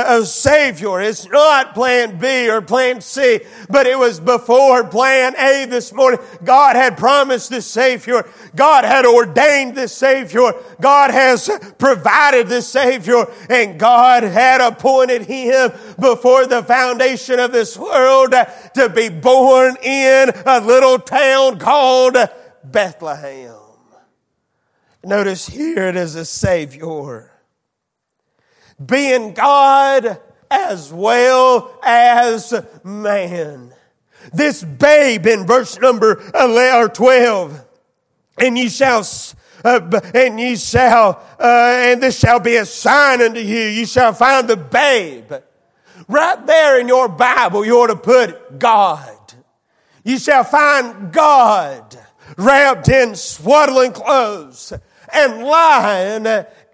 a 0.08 0.24
Savior. 0.24 1.02
It's 1.02 1.28
not 1.28 1.74
plan 1.74 2.18
B 2.18 2.48
or 2.48 2.62
plan 2.62 3.02
C, 3.02 3.40
but 3.68 3.86
it 3.86 3.98
was 3.98 4.18
before 4.18 4.84
plan 4.84 5.34
A 5.36 5.66
this 5.66 5.92
morning. 5.92 6.18
God 6.42 6.76
had 6.76 6.96
promised 6.96 7.50
this 7.50 7.66
Savior. 7.66 8.26
God 8.56 8.86
had 8.86 9.04
ordained 9.04 9.74
this 9.74 9.94
Savior. 9.94 10.54
God 10.80 11.10
has 11.10 11.50
provided 11.76 12.48
this 12.48 12.66
Savior 12.66 13.26
and 13.50 13.78
God 13.78 14.22
had 14.22 14.62
appointed 14.62 15.26
Him 15.26 15.70
before 16.00 16.46
the 16.46 16.62
foundation 16.62 17.38
of 17.38 17.52
this 17.52 17.76
world 17.76 18.30
to 18.30 18.88
be 18.88 19.10
born 19.10 19.76
in 19.82 20.30
a 20.46 20.58
little 20.62 20.98
town 20.98 21.58
called 21.58 22.16
Bethlehem. 22.64 23.59
Notice 25.02 25.46
here 25.48 25.88
it 25.88 25.96
is 25.96 26.14
a 26.14 26.24
Savior. 26.24 27.30
Being 28.84 29.32
God 29.32 30.20
as 30.50 30.92
well 30.92 31.78
as 31.82 32.52
man. 32.84 33.72
This 34.32 34.62
babe 34.62 35.26
in 35.26 35.46
verse 35.46 35.78
number 35.78 36.22
11 36.38 36.80
or 36.80 36.88
12, 36.88 37.64
and 38.38 38.58
ye 38.58 38.68
shall 38.68 39.04
uh, 39.64 40.00
and 40.14 40.40
ye 40.40 40.56
shall, 40.56 41.22
uh, 41.38 41.76
and 41.78 42.02
this 42.02 42.18
shall 42.18 42.40
be 42.40 42.56
a 42.56 42.64
sign 42.64 43.20
unto 43.20 43.40
you. 43.40 43.60
You 43.60 43.86
shall 43.86 44.12
find 44.12 44.48
the 44.48 44.56
babe. 44.56 45.32
Right 46.08 46.46
there 46.46 46.80
in 46.80 46.88
your 46.88 47.08
Bible, 47.08 47.64
you 47.64 47.76
ought 47.78 47.88
to 47.88 47.96
put 47.96 48.58
God. 48.58 49.16
You 50.02 50.18
shall 50.18 50.44
find 50.44 51.12
God 51.12 51.98
wrapped 52.36 52.88
in 52.88 53.14
swaddling 53.14 53.92
clothes 53.92 54.72
and 55.12 55.44
lying 55.44 56.26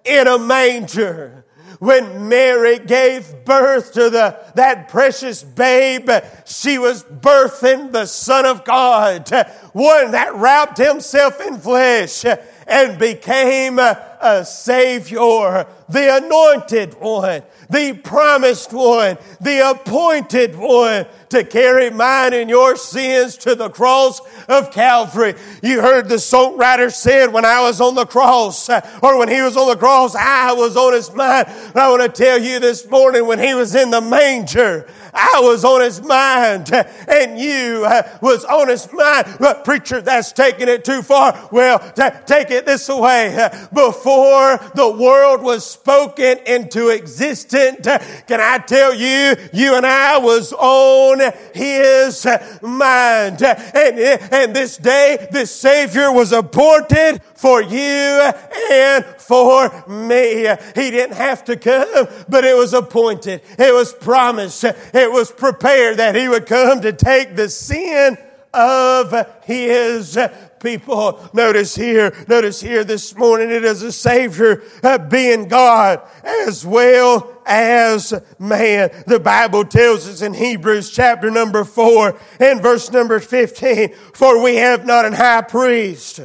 in 0.04 0.26
a 0.26 0.38
manger. 0.38 1.44
When 1.78 2.28
Mary 2.28 2.78
gave 2.78 3.44
birth 3.44 3.92
to 3.94 4.08
the, 4.08 4.38
that 4.54 4.88
precious 4.88 5.42
babe, 5.42 6.08
she 6.46 6.78
was 6.78 7.04
birthing 7.04 7.92
the 7.92 8.06
Son 8.06 8.46
of 8.46 8.64
God, 8.64 9.28
one 9.72 10.12
that 10.12 10.34
wrapped 10.34 10.78
himself 10.78 11.38
in 11.40 11.58
flesh 11.58 12.24
and 12.66 12.98
became 12.98 13.78
a, 14.20 14.44
Savior, 14.44 15.66
the 15.88 16.16
anointed 16.16 16.94
one, 16.94 17.42
the 17.70 17.92
promised 17.92 18.72
one, 18.72 19.18
the 19.40 19.70
appointed 19.70 20.56
one 20.56 21.06
to 21.28 21.44
carry 21.44 21.90
mine 21.90 22.32
and 22.32 22.48
your 22.48 22.76
sins 22.76 23.36
to 23.38 23.54
the 23.54 23.68
cross 23.68 24.20
of 24.48 24.70
Calvary. 24.70 25.34
You 25.62 25.80
heard 25.80 26.08
the 26.08 26.16
songwriter 26.16 26.92
said, 26.92 27.32
when 27.32 27.44
I 27.44 27.60
was 27.62 27.80
on 27.80 27.94
the 27.94 28.06
cross, 28.06 28.68
or 28.68 29.18
when 29.18 29.28
he 29.28 29.42
was 29.42 29.56
on 29.56 29.68
the 29.68 29.76
cross, 29.76 30.14
I 30.14 30.52
was 30.52 30.76
on 30.76 30.92
his 30.92 31.12
mind. 31.12 31.48
I 31.74 31.90
want 31.90 32.02
to 32.02 32.08
tell 32.08 32.38
you 32.38 32.60
this 32.60 32.88
morning, 32.88 33.26
when 33.26 33.38
he 33.38 33.54
was 33.54 33.74
in 33.74 33.90
the 33.90 34.00
manger, 34.00 34.86
I 35.12 35.40
was 35.42 35.64
on 35.64 35.80
his 35.80 36.02
mind 36.02 36.70
and 36.72 37.38
you 37.38 37.84
uh, 37.86 38.18
was 38.20 38.44
on 38.44 38.68
his 38.68 38.92
mind. 38.92 39.36
But 39.40 39.64
preacher, 39.64 40.00
that's 40.02 40.32
taking 40.32 40.68
it 40.68 40.84
too 40.84 41.02
far. 41.02 41.48
Well, 41.50 41.78
t- 41.78 42.02
take 42.26 42.50
it 42.50 42.66
this 42.66 42.88
way. 42.88 43.48
Before 43.72 44.05
the 44.06 44.96
world 44.98 45.42
was 45.42 45.66
spoken 45.66 46.38
into 46.46 46.88
existence, 46.88 47.86
can 48.26 48.40
I 48.40 48.58
tell 48.58 48.94
you, 48.94 49.36
you 49.52 49.76
and 49.76 49.84
I 49.84 50.18
was 50.18 50.52
on 50.52 51.20
his 51.54 52.26
mind. 52.62 53.42
And, 53.42 53.98
and 54.32 54.54
this 54.54 54.76
day, 54.76 55.26
this 55.30 55.50
Savior 55.50 56.12
was 56.12 56.32
appointed 56.32 57.20
for 57.34 57.62
you 57.62 58.32
and 58.70 59.04
for 59.18 59.84
me. 59.88 60.48
He 60.74 60.90
didn't 60.90 61.16
have 61.16 61.44
to 61.46 61.56
come, 61.56 62.06
but 62.28 62.44
it 62.44 62.56
was 62.56 62.74
appointed. 62.74 63.42
It 63.58 63.74
was 63.74 63.92
promised. 63.92 64.64
It 64.64 65.10
was 65.10 65.30
prepared 65.32 65.98
that 65.98 66.14
he 66.14 66.28
would 66.28 66.46
come 66.46 66.80
to 66.82 66.92
take 66.92 67.36
the 67.36 67.48
sin 67.48 68.18
of 68.54 69.12
his 69.44 70.18
people. 70.66 71.20
Notice 71.32 71.76
here, 71.76 72.12
notice 72.26 72.60
here 72.60 72.82
this 72.82 73.16
morning, 73.16 73.50
it 73.50 73.62
is 73.64 73.82
a 73.82 73.92
Savior 73.92 74.62
being 75.08 75.46
God 75.46 76.02
as 76.24 76.66
well 76.66 77.40
as 77.46 78.12
man. 78.40 78.90
The 79.06 79.20
Bible 79.20 79.64
tells 79.64 80.08
us 80.08 80.22
in 80.22 80.34
Hebrews 80.34 80.90
chapter 80.90 81.30
number 81.30 81.62
4 81.62 82.18
and 82.40 82.60
verse 82.60 82.90
number 82.90 83.20
15, 83.20 83.94
for 84.12 84.42
we 84.42 84.56
have 84.56 84.84
not 84.84 85.04
an 85.04 85.12
high 85.12 85.42
priest 85.42 86.20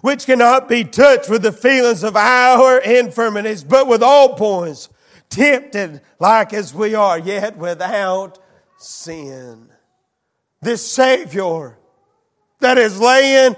which 0.00 0.24
cannot 0.26 0.68
be 0.68 0.84
touched 0.84 1.28
with 1.28 1.42
the 1.42 1.52
feelings 1.52 2.04
of 2.04 2.16
our 2.16 2.78
infirmities, 2.78 3.64
but 3.64 3.86
with 3.86 4.02
all 4.02 4.34
points 4.34 4.88
tempted 5.28 6.00
like 6.18 6.52
as 6.52 6.72
we 6.72 6.94
are, 6.94 7.18
yet 7.18 7.56
without 7.56 8.38
sin. 8.78 9.68
This 10.62 10.88
Savior 10.88 11.78
that 12.60 12.78
is 12.78 12.98
laying 12.98 13.56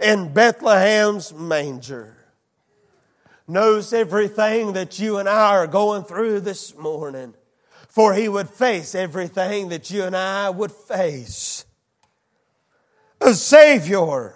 in 0.00 0.32
Bethlehem's 0.32 1.32
manger 1.32 2.16
knows 3.50 3.92
everything 3.92 4.72
that 4.74 4.98
you 4.98 5.18
and 5.18 5.28
I 5.28 5.56
are 5.56 5.66
going 5.66 6.04
through 6.04 6.40
this 6.40 6.76
morning, 6.76 7.34
for 7.88 8.14
He 8.14 8.28
would 8.28 8.48
face 8.48 8.94
everything 8.94 9.68
that 9.70 9.90
you 9.90 10.04
and 10.04 10.16
I 10.16 10.50
would 10.50 10.72
face. 10.72 11.64
A 13.20 13.34
Savior 13.34 14.34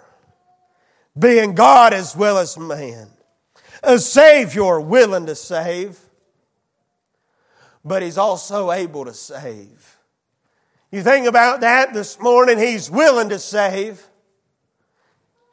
being 1.17 1.55
God 1.55 1.93
as 1.93 2.15
well 2.15 2.37
as 2.37 2.57
man. 2.57 3.07
A 3.81 3.97
Savior 3.97 4.79
willing 4.79 5.25
to 5.27 5.35
save, 5.35 5.97
but 7.83 8.03
He's 8.03 8.17
also 8.17 8.71
able 8.71 9.05
to 9.05 9.13
save. 9.13 9.94
You 10.91 11.03
think 11.03 11.27
about 11.27 11.61
that 11.61 11.93
this 11.93 12.19
morning, 12.19 12.57
He's 12.57 12.89
willing 12.89 13.29
to 13.29 13.39
save. 13.39 14.07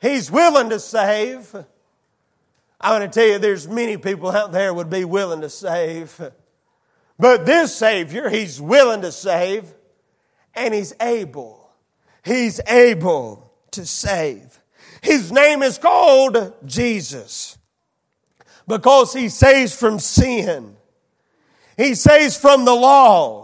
He's 0.01 0.31
willing 0.31 0.71
to 0.71 0.79
save. 0.79 1.55
I 2.81 2.99
want 2.99 3.11
to 3.11 3.21
tell 3.21 3.29
you, 3.29 3.39
there's 3.39 3.69
many 3.69 3.97
people 3.97 4.31
out 4.31 4.53
there 4.53 4.75
would 4.75 4.91
be 4.91 5.05
willing 5.05 5.41
to 5.43 5.49
save. 5.49 6.21
But 7.19 7.47
this 7.47 7.75
Savior, 7.75 8.29
He's 8.29 8.61
willing 8.61 9.03
to 9.03 9.13
save 9.13 9.73
and 10.55 10.75
He's 10.75 10.93
able. 11.01 11.71
He's 12.25 12.61
able 12.67 13.53
to 13.73 13.87
save. 13.87 14.61
His 15.01 15.33
name 15.33 15.63
is 15.63 15.79
called 15.79 16.53
Jesus 16.65 17.59
because 18.67 19.13
He 19.13 19.29
saves 19.29 19.75
from 19.75 19.99
sin. 19.99 20.77
He 21.77 21.95
saves 21.95 22.37
from 22.37 22.65
the 22.65 22.75
law. 22.75 23.42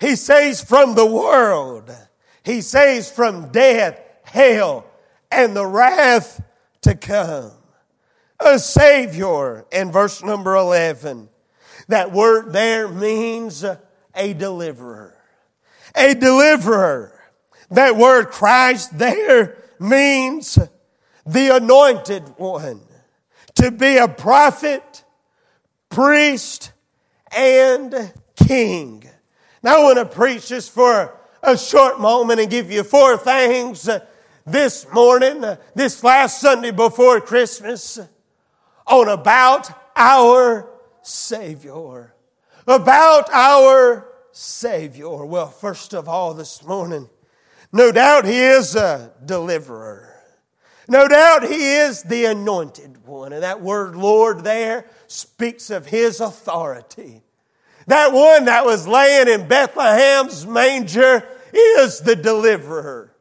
He 0.00 0.16
saves 0.16 0.62
from 0.62 0.94
the 0.94 1.06
world. 1.06 1.90
He 2.44 2.60
saves 2.60 3.10
from 3.10 3.50
death, 3.50 4.00
hell, 4.22 4.86
and 5.30 5.56
the 5.56 5.66
wrath 5.66 6.42
to 6.82 6.94
come. 6.94 7.52
A 8.40 8.58
Savior 8.58 9.66
in 9.72 9.90
verse 9.90 10.22
number 10.22 10.54
11. 10.54 11.28
That 11.88 12.12
word 12.12 12.52
there 12.52 12.86
means 12.86 13.64
a 13.64 14.32
deliverer. 14.34 15.16
A 15.94 16.14
deliverer. 16.14 17.18
That 17.70 17.96
word 17.96 18.28
Christ 18.28 18.96
there 18.98 19.58
means 19.80 20.58
the 21.26 21.56
anointed 21.56 22.22
one. 22.36 22.80
To 23.56 23.70
be 23.70 23.96
a 23.96 24.06
prophet, 24.06 25.04
priest, 25.90 26.72
and 27.36 28.12
king. 28.36 29.07
Now 29.62 29.80
I 29.80 29.84
want 29.84 29.98
to 29.98 30.06
preach 30.06 30.48
just 30.48 30.72
for 30.72 31.18
a 31.42 31.58
short 31.58 31.98
moment 32.00 32.40
and 32.40 32.50
give 32.50 32.70
you 32.70 32.84
four 32.84 33.16
things 33.16 33.88
this 34.46 34.86
morning, 34.92 35.44
this 35.74 36.04
last 36.04 36.40
Sunday 36.40 36.70
before 36.70 37.20
Christmas, 37.20 37.98
on 38.86 39.08
about 39.08 39.70
our 39.96 40.70
Savior. 41.02 42.14
About 42.66 43.30
our 43.32 44.08
Savior. 44.30 45.24
Well, 45.24 45.48
first 45.48 45.92
of 45.94 46.08
all, 46.08 46.34
this 46.34 46.62
morning, 46.62 47.08
no 47.72 47.90
doubt 47.90 48.26
He 48.26 48.38
is 48.38 48.76
a 48.76 49.12
deliverer. 49.24 50.14
No 50.86 51.08
doubt 51.08 51.42
He 51.42 51.74
is 51.74 52.04
the 52.04 52.26
anointed 52.26 53.04
one. 53.06 53.32
And 53.32 53.42
that 53.42 53.60
word 53.60 53.96
Lord 53.96 54.44
there 54.44 54.86
speaks 55.08 55.70
of 55.70 55.86
His 55.86 56.20
authority. 56.20 57.22
That 57.88 58.12
one 58.12 58.44
that 58.44 58.66
was 58.66 58.86
laying 58.86 59.28
in 59.28 59.48
Bethlehem's 59.48 60.46
manger 60.46 61.26
is 61.54 62.00
the 62.00 62.14
deliverer. 62.14 63.14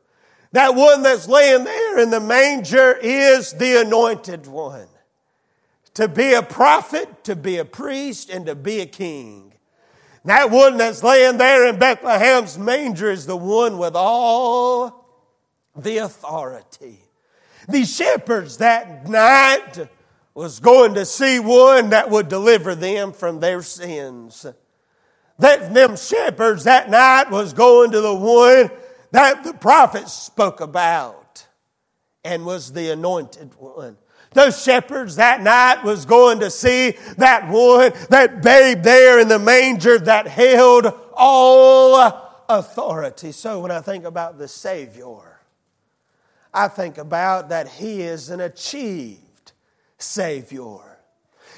That 0.51 0.75
one 0.75 1.03
that's 1.03 1.29
laying 1.29 1.63
there 1.63 2.00
in 2.00 2.09
the 2.09 2.19
manger 2.19 2.97
is 3.01 3.53
the 3.53 3.81
anointed 3.81 4.45
one. 4.45 4.89
To 5.93 6.09
be 6.09 6.33
a 6.33 6.43
prophet, 6.43 7.24
to 7.24 7.36
be 7.36 7.57
a 7.57 7.65
priest, 7.65 8.29
and 8.29 8.45
to 8.45 8.55
be 8.55 8.81
a 8.81 8.86
king. 8.86 9.53
That 10.25 10.51
one 10.51 10.75
that's 10.75 11.01
laying 11.01 11.38
there 11.38 11.67
in 11.67 11.79
Bethlehem's 11.79 12.57
manger 12.57 13.09
is 13.09 13.25
the 13.25 13.38
one 13.38 13.77
with 13.77 13.95
all 13.95 15.07
the 15.77 16.00
authority. 16.00 17.00
The 17.69 17.86
shepherds 17.86 18.57
that 18.57 19.07
night 19.07 19.88
was 20.38 20.60
going 20.60 20.94
to 20.94 21.03
see 21.03 21.39
one 21.39 21.89
that 21.89 22.12
would 22.12 22.29
deliver 22.29 22.75
them 22.75 23.12
from 23.12 23.39
their 23.39 23.63
sins. 23.63 24.46
That 25.39 25.74
them 25.74 25.98
shepherds 25.98 26.65
that 26.65 26.91
night 26.91 27.32
was 27.32 27.53
going 27.53 27.89
to 27.89 28.01
the 28.01 28.13
one 28.13 28.70
that 29.10 29.44
the 29.44 29.56
prophets 29.56 30.13
spoke 30.13 30.62
about 30.62 31.48
and 32.24 32.46
was 32.46 32.72
the 32.72 32.91
anointed 32.91 33.56
one. 33.58 33.98
Those 34.34 34.62
shepherds 34.62 35.15
that 35.15 35.41
night 35.41 35.84
was 35.84 36.06
going 36.06 36.41
to 36.41 36.51
see 36.51 36.91
that 37.17 37.50
one, 37.50 37.94
that 38.12 38.44
babe 38.44 38.84
there 38.84 39.20
in 39.20 39.29
the 39.29 39.39
manger 39.39 39.98
that 39.98 40.27
held 40.27 40.86
all 41.15 42.46
authority. 42.48 43.32
So 43.32 43.60
when 43.60 43.72
I 43.72 43.82
think 43.82 44.06
about 44.06 44.38
the 44.38 44.48
Savior, 44.48 45.39
I 46.53 46.67
think 46.67 47.00
about 47.00 47.50
that 47.50 47.67
He 47.67 48.03
is 48.03 48.29
an 48.29 48.39
achieved 48.39 49.24
Savior. 49.97 50.99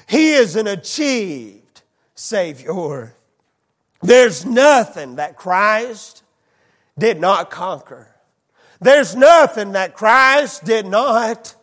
He 0.08 0.32
is 0.32 0.56
an 0.56 0.66
achieved 0.66 1.82
Savior. 2.14 3.14
There's 4.02 4.44
nothing 4.44 5.16
that 5.16 5.36
Christ 5.36 6.22
did 6.98 7.20
not 7.20 7.50
conquer. 7.50 8.08
There's 8.80 9.14
nothing 9.14 9.72
that 9.72 9.94
Christ 9.94 10.64
did 10.64 10.86
not 10.86 11.54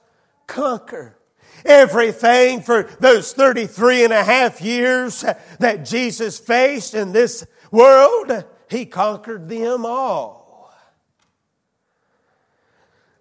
conquer. 0.45 1.17
Everything 1.65 2.61
for 2.61 2.83
those 2.99 3.33
33 3.33 4.05
and 4.05 4.13
a 4.13 4.23
half 4.23 4.61
years 4.61 5.25
that 5.59 5.85
Jesus 5.85 6.37
faced 6.39 6.93
in 6.93 7.11
this 7.11 7.45
world, 7.71 8.45
He 8.69 8.85
conquered 8.85 9.49
them 9.49 9.85
all. 9.85 10.36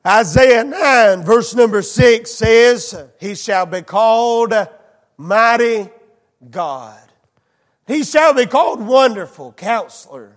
Isaiah 0.07 0.63
9, 0.63 1.25
verse 1.25 1.53
number 1.57 1.83
6 1.83 2.31
says, 2.31 3.07
He 3.19 3.35
shall 3.35 3.67
be 3.67 3.83
called 3.83 4.55
Mighty 5.17 5.89
God. 6.49 7.01
He 7.89 8.05
shall 8.05 8.33
be 8.33 8.47
called 8.47 8.81
Wonderful 8.81 9.53
Counselor, 9.55 10.37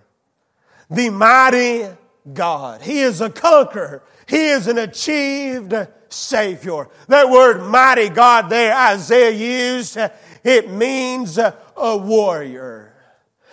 the 0.90 1.10
Mighty 1.10 1.86
God. 2.32 2.82
He 2.82 2.98
is 2.98 3.20
a 3.20 3.30
conqueror. 3.30 4.02
He 4.26 4.48
is 4.48 4.66
an 4.66 4.78
achieved 4.78 5.72
Savior. 6.08 6.88
That 7.06 7.30
word 7.30 7.62
mighty 7.62 8.08
God 8.08 8.50
there 8.50 8.74
Isaiah 8.76 9.30
used, 9.30 9.96
it 10.42 10.68
means 10.68 11.38
a 11.38 11.54
warrior. 11.76 12.92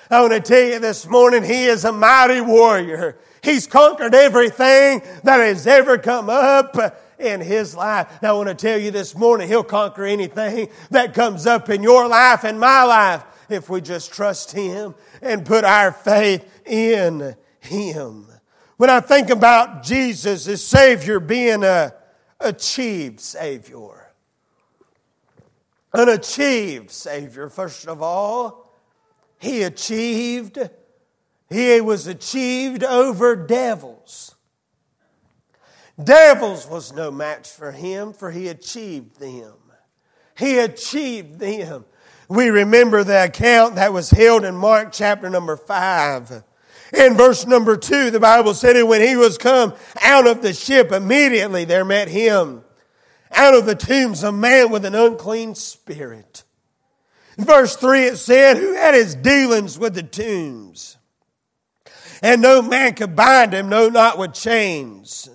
I 0.09 0.21
want 0.21 0.33
to 0.33 0.39
tell 0.39 0.63
you 0.63 0.79
this 0.79 1.07
morning, 1.07 1.43
He 1.43 1.65
is 1.65 1.85
a 1.85 1.91
mighty 1.91 2.41
warrior. 2.41 3.17
He's 3.47 3.65
conquered 3.65 4.13
everything 4.13 5.01
that 5.23 5.39
has 5.39 5.65
ever 5.65 5.97
come 5.97 6.29
up 6.29 6.75
in 7.17 7.39
His 7.39 7.73
life. 7.73 8.21
Now 8.21 8.33
I 8.33 8.37
want 8.37 8.49
to 8.49 8.55
tell 8.55 8.77
you 8.77 8.91
this 8.91 9.15
morning, 9.15 9.47
He'll 9.47 9.63
conquer 9.63 10.03
anything 10.03 10.67
that 10.91 11.13
comes 11.13 11.47
up 11.47 11.69
in 11.69 11.81
your 11.81 12.09
life 12.09 12.43
and 12.43 12.59
my 12.59 12.83
life 12.83 13.23
if 13.47 13.69
we 13.69 13.79
just 13.79 14.11
trust 14.11 14.51
Him 14.51 14.95
and 15.21 15.45
put 15.45 15.63
our 15.63 15.93
faith 15.93 16.45
in 16.65 17.37
Him. 17.61 18.27
When 18.75 18.89
I 18.89 18.99
think 18.99 19.29
about 19.29 19.81
Jesus 19.81 20.45
as 20.49 20.61
Savior 20.61 21.21
being 21.21 21.63
a 21.63 21.93
achieved 22.41 23.21
Savior. 23.21 24.11
An 25.93 26.09
achieved 26.09 26.91
Savior, 26.91 27.47
first 27.47 27.87
of 27.87 28.01
all. 28.01 28.73
He 29.39 29.63
achieved, 29.63 30.69
he 31.49 31.79
was 31.81 32.07
achieved 32.07 32.83
over 32.83 33.35
devils. 33.35 34.35
Devils 36.01 36.67
was 36.67 36.93
no 36.93 37.09
match 37.09 37.49
for 37.49 37.71
him, 37.71 38.13
for 38.13 38.31
he 38.31 38.47
achieved 38.47 39.19
them. 39.19 39.55
He 40.37 40.59
achieved 40.59 41.39
them. 41.39 41.85
We 42.29 42.49
remember 42.49 43.03
the 43.03 43.23
account 43.23 43.75
that 43.75 43.93
was 43.93 44.11
held 44.11 44.43
in 44.43 44.55
Mark 44.55 44.91
chapter 44.91 45.29
number 45.29 45.57
5 45.57 46.43
in 46.93 47.15
verse 47.15 47.45
number 47.45 47.75
two, 47.75 48.11
the 48.11 48.19
Bible 48.19 48.53
said, 48.53 48.75
And 48.75 48.87
when 48.87 49.01
he 49.01 49.15
was 49.15 49.37
come 49.37 49.73
out 50.01 50.27
of 50.27 50.41
the 50.41 50.53
ship, 50.53 50.91
immediately 50.91 51.65
there 51.65 51.85
met 51.85 52.07
him 52.07 52.63
out 53.31 53.55
of 53.55 53.65
the 53.65 53.75
tombs 53.75 54.23
a 54.23 54.31
man 54.31 54.71
with 54.71 54.85
an 54.85 54.95
unclean 54.95 55.55
spirit. 55.55 56.43
In 57.37 57.43
verse 57.43 57.75
three, 57.75 58.05
it 58.05 58.17
said, 58.17 58.57
Who 58.57 58.73
had 58.73 58.93
his 58.93 59.15
dealings 59.15 59.77
with 59.77 59.95
the 59.95 60.03
tombs? 60.03 60.96
And 62.21 62.41
no 62.41 62.61
man 62.61 62.93
could 62.95 63.15
bind 63.15 63.53
him, 63.53 63.69
no, 63.69 63.89
not 63.89 64.17
with 64.17 64.33
chains 64.33 65.29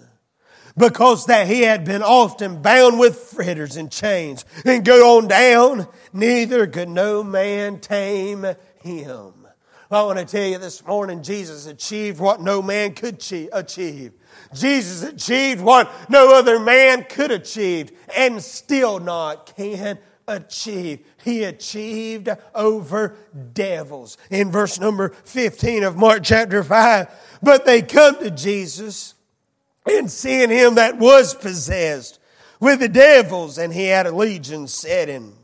because 0.77 1.27
that 1.27 1.47
he 1.47 1.63
had 1.63 1.85
been 1.85 2.03
often 2.03 2.63
bound 2.63 2.99
with 2.99 3.17
fritters 3.17 3.77
and 3.77 3.91
chains. 3.91 4.45
And 4.65 4.85
go 4.85 5.19
on 5.19 5.29
down, 5.29 5.87
neither 6.13 6.67
could 6.67 6.89
no 6.89 7.23
man 7.23 7.81
tame 7.81 8.47
him. 8.81 9.35
I 9.91 10.03
want 10.05 10.19
to 10.19 10.25
tell 10.25 10.49
you 10.49 10.57
this 10.57 10.87
morning, 10.87 11.23
Jesus 11.23 11.67
achieved 11.67 12.19
what 12.19 12.41
no 12.41 12.63
man 12.63 12.95
could 12.95 13.23
achieve. 13.53 14.13
Jesus 14.55 15.03
achieved 15.03 15.61
what 15.61 15.93
no 16.09 16.35
other 16.35 16.59
man 16.59 17.05
could 17.05 17.31
achieve 17.31 17.93
and 18.17 18.43
still 18.43 18.99
not 18.99 19.55
can 19.55 19.99
achieve. 20.27 21.01
He 21.23 21.45
achieved 21.45 22.29
over 22.55 23.17
devils. 23.53 24.19
In 24.31 24.51
verse 24.51 24.79
number 24.79 25.11
15 25.11 25.85
of 25.85 25.97
Mark 25.97 26.23
chapter 26.23 26.63
5, 26.63 27.39
but 27.43 27.65
they 27.67 27.83
come 27.83 28.19
to 28.19 28.31
Jesus 28.31 29.15
and 29.87 30.11
seeing 30.11 30.51
him 30.51 30.77
that 30.77 30.99
was 30.99 31.35
possessed 31.35 32.19
with 32.61 32.81
the 32.81 32.89
devils, 32.89 33.59
and 33.59 33.73
he 33.73 33.87
had 33.87 34.07
a 34.07 34.15
legion 34.15 34.69
set 34.69 35.09
him 35.09 35.35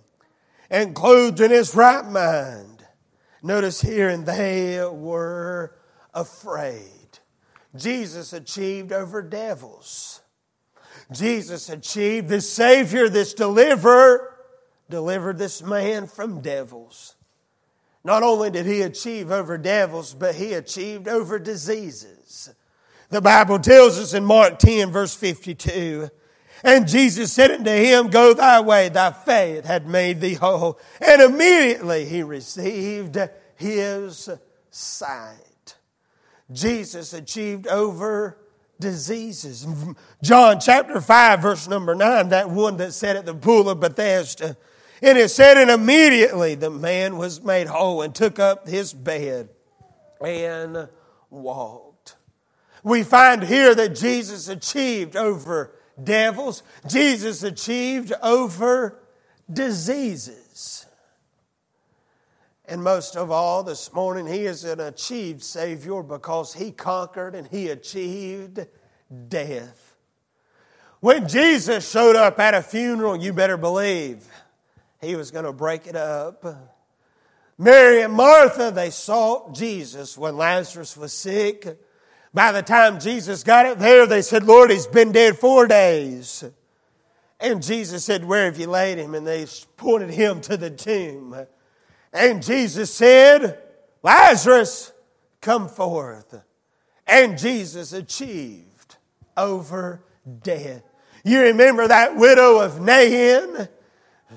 and 0.71 0.95
clothed 0.95 1.41
in 1.41 1.51
his 1.51 1.75
right 1.75 2.05
mind 2.05 2.79
Notice 3.43 3.81
here, 3.81 4.09
and 4.09 4.27
they 4.27 4.85
were 4.85 5.77
afraid. 6.13 6.85
Jesus 7.77 8.33
achieved 8.33 8.93
over 8.93 9.23
devils. 9.23 10.23
Jesus 11.13 11.69
achieved, 11.69 12.29
this 12.29 12.53
Savior, 12.53 13.09
this 13.09 13.35
deliverer, 13.35 14.35
delivered 14.89 15.39
this 15.39 15.63
man 15.63 16.07
from 16.07 16.41
devils. 16.41 17.15
Not 18.05 18.23
only 18.23 18.51
did 18.51 18.67
he 18.67 18.83
achieve 18.83 19.31
over 19.31 19.59
devils, 19.59 20.15
but 20.15 20.35
he 20.35 20.55
achieved 20.55 21.09
over 21.09 21.39
diseases. 21.39 22.55
The 23.11 23.21
Bible 23.21 23.59
tells 23.59 23.99
us 23.99 24.15
in 24.15 24.25
Mark 24.25 24.59
10, 24.59 24.91
verse 24.91 25.15
52, 25.15 26.11
and 26.65 26.89
Jesus 26.89 27.33
said 27.33 27.51
unto 27.51 27.71
him, 27.71 28.09
Go 28.09 28.35
thy 28.35 28.61
way, 28.61 28.89
thy 28.89 29.13
faith 29.13 29.65
had 29.65 29.87
made 29.87 30.21
thee 30.21 30.35
whole. 30.35 30.79
And 31.01 31.23
immediately 31.23 32.05
he 32.05 32.23
received 32.23 33.17
his 33.57 34.29
sight. 34.71 35.77
Jesus 36.51 37.13
achieved 37.13 37.67
over 37.69 38.39
diseases. 38.81 39.67
John 40.23 40.59
chapter 40.61 41.01
5, 41.01 41.43
verse 41.43 41.69
number 41.69 41.95
9, 41.95 42.31
that 42.31 42.51
one 42.51 42.77
that 42.79 42.93
sat 42.93 43.17
at 43.17 43.27
the 43.27 43.35
pool 43.35 43.69
of 43.69 43.81
Bethesda. 43.81 44.57
And 45.03 45.17
it 45.17 45.31
said, 45.31 45.57
and 45.57 45.71
immediately 45.71 46.55
the 46.55 46.71
man 46.71 47.17
was 47.19 47.43
made 47.43 47.69
whole 47.69 48.03
and 48.03 48.15
took 48.15 48.39
up 48.39 48.67
his 48.69 48.93
bed 48.93 49.49
and 50.21 50.89
walked. 51.31 52.17
We 52.83 53.03
find 53.03 53.43
here 53.43 53.75
that 53.75 53.95
Jesus 53.95 54.49
achieved 54.49 55.17
over 55.17 55.75
devils, 56.03 56.63
Jesus 56.89 57.43
achieved 57.43 58.13
over 58.23 58.99
diseases. 59.53 60.87
And 62.65 62.85
most 62.85 63.17
of 63.17 63.31
all, 63.31 63.63
this 63.63 63.93
morning, 63.95 64.27
he 64.27 64.45
is 64.45 64.63
an 64.65 64.79
achieved 64.79 65.43
Savior 65.43 66.03
because 66.03 66.53
he 66.53 66.71
conquered 66.71 67.35
and 67.35 67.47
he 67.49 67.69
achieved 67.69 68.67
death. 69.29 69.95
When 71.01 71.29
Jesus 71.29 71.91
showed 71.91 72.15
up 72.15 72.39
at 72.39 72.53
a 72.53 72.61
funeral, 72.61 73.17
you 73.17 73.33
better 73.33 73.57
believe 73.57 74.27
he 75.01 75.17
was 75.17 75.31
going 75.31 75.45
to 75.45 75.53
break 75.53 75.87
it 75.87 75.97
up. 75.97 76.45
Mary 77.57 78.03
and 78.03 78.13
Martha, 78.13 78.71
they 78.71 78.91
sought 78.91 79.55
Jesus 79.55 80.17
when 80.17 80.37
Lazarus 80.37 80.97
was 80.97 81.13
sick. 81.13 81.79
By 82.33 82.53
the 82.53 82.63
time 82.63 83.01
Jesus 83.01 83.43
got 83.43 83.67
it 83.67 83.79
there, 83.79 84.07
they 84.07 84.23
said, 84.23 84.45
Lord, 84.45 84.71
he's 84.71 84.87
been 84.87 85.13
dead 85.13 85.39
four 85.39 85.67
days. 85.67 86.45
And 87.41 87.63
Jesus 87.63 88.05
said, 88.05 88.25
Where 88.25 88.45
have 88.45 88.59
you 88.59 88.69
laid 88.69 88.99
him? 88.99 89.15
And 89.15 89.27
they 89.27 89.47
pointed 89.77 90.11
him 90.11 90.41
to 90.43 90.57
the 90.57 90.71
tomb. 90.71 91.47
And 92.13 92.43
Jesus 92.43 92.93
said, 92.93 93.59
Lazarus, 94.03 94.93
come 95.41 95.69
forth. 95.69 96.41
And 97.07 97.39
Jesus 97.39 97.93
achieved 97.93 98.97
over 99.37 100.03
death. 100.43 100.83
You 101.25 101.41
remember 101.43 101.89
that 101.89 102.17
widow 102.17 102.61
of 102.61 102.81
Nain? 102.81 103.69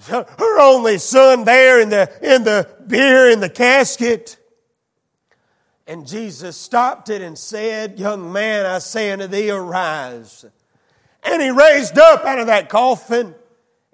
Her 0.07 0.59
only 0.59 0.97
son 0.97 1.43
there 1.43 1.81
in 1.81 1.89
the, 1.89 2.09
in 2.21 2.43
the 2.43 2.69
bier 2.87 3.29
in 3.29 3.39
the 3.41 3.49
casket. 3.49 4.37
And 5.85 6.07
Jesus 6.07 6.55
stopped 6.55 7.09
it 7.09 7.21
and 7.21 7.37
said, 7.37 7.99
Young 7.99 8.31
man, 8.31 8.65
I 8.65 8.79
say 8.79 9.11
unto 9.11 9.27
thee, 9.27 9.51
arise. 9.51 10.45
And 11.23 11.41
he 11.41 11.49
raised 11.49 11.97
up 11.97 12.23
out 12.23 12.39
of 12.39 12.47
that 12.47 12.69
coffin 12.69 13.35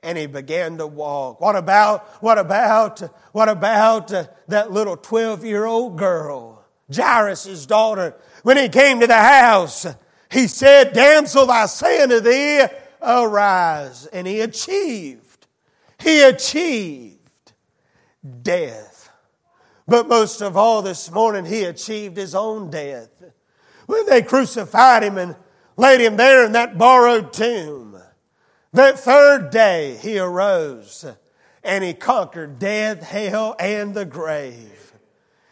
and 0.04 0.18
he 0.18 0.28
began 0.28 0.78
to 0.78 0.88
walk. 0.88 1.42
What 1.42 1.56
about, 1.56 2.08
what 2.22 2.38
about, 2.38 3.00
what 3.32 3.50
about 3.50 4.14
uh, 4.14 4.26
that 4.48 4.72
little 4.72 4.96
12 4.96 5.44
year 5.44 5.66
old 5.66 5.98
girl, 5.98 6.64
Jairus' 6.94 7.66
daughter? 7.66 8.16
When 8.44 8.58
he 8.58 8.70
came 8.70 9.00
to 9.00 9.08
the 9.08 9.16
house, 9.16 9.88
he 10.32 10.48
said, 10.48 10.94
Damsel, 10.94 11.50
I 11.50 11.66
say 11.66 12.02
unto 12.02 12.20
thee, 12.20 12.66
arise. 13.02 14.06
And 14.08 14.28
he 14.28 14.40
achieved, 14.42 15.27
he 16.00 16.22
achieved 16.24 17.54
death. 18.42 19.10
But 19.88 20.08
most 20.08 20.42
of 20.42 20.58
all, 20.58 20.82
this 20.82 21.10
morning, 21.12 21.46
he 21.46 21.64
achieved 21.64 22.18
his 22.18 22.36
own 22.36 22.70
death. 22.70 23.10
When 23.86 24.06
they 24.06 24.22
crucified 24.22 25.04
him 25.04 25.18
and 25.18 25.36
laid 25.78 26.02
him 26.02 26.18
there 26.18 26.46
in 26.46 26.52
that 26.52 26.78
borrowed 26.78 27.32
tomb, 27.32 27.98
that 28.74 29.00
third 29.00 29.50
day 29.50 29.98
he 30.02 30.20
arose 30.20 31.06
and 31.64 31.84
he 31.84 31.94
conquered 31.94 32.60
death, 32.60 33.02
hell, 33.02 33.56
and 33.60 33.94
the 33.94 34.06
grave. 34.06 34.94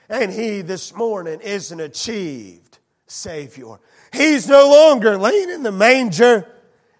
And 0.09 0.31
he 0.31 0.61
this 0.61 0.93
morning 0.95 1.39
is 1.41 1.71
an 1.71 1.79
achieved 1.79 2.79
Savior. 3.07 3.79
He's 4.11 4.47
no 4.47 4.69
longer 4.69 5.17
laying 5.17 5.49
in 5.49 5.63
the 5.63 5.71
manger. 5.71 6.47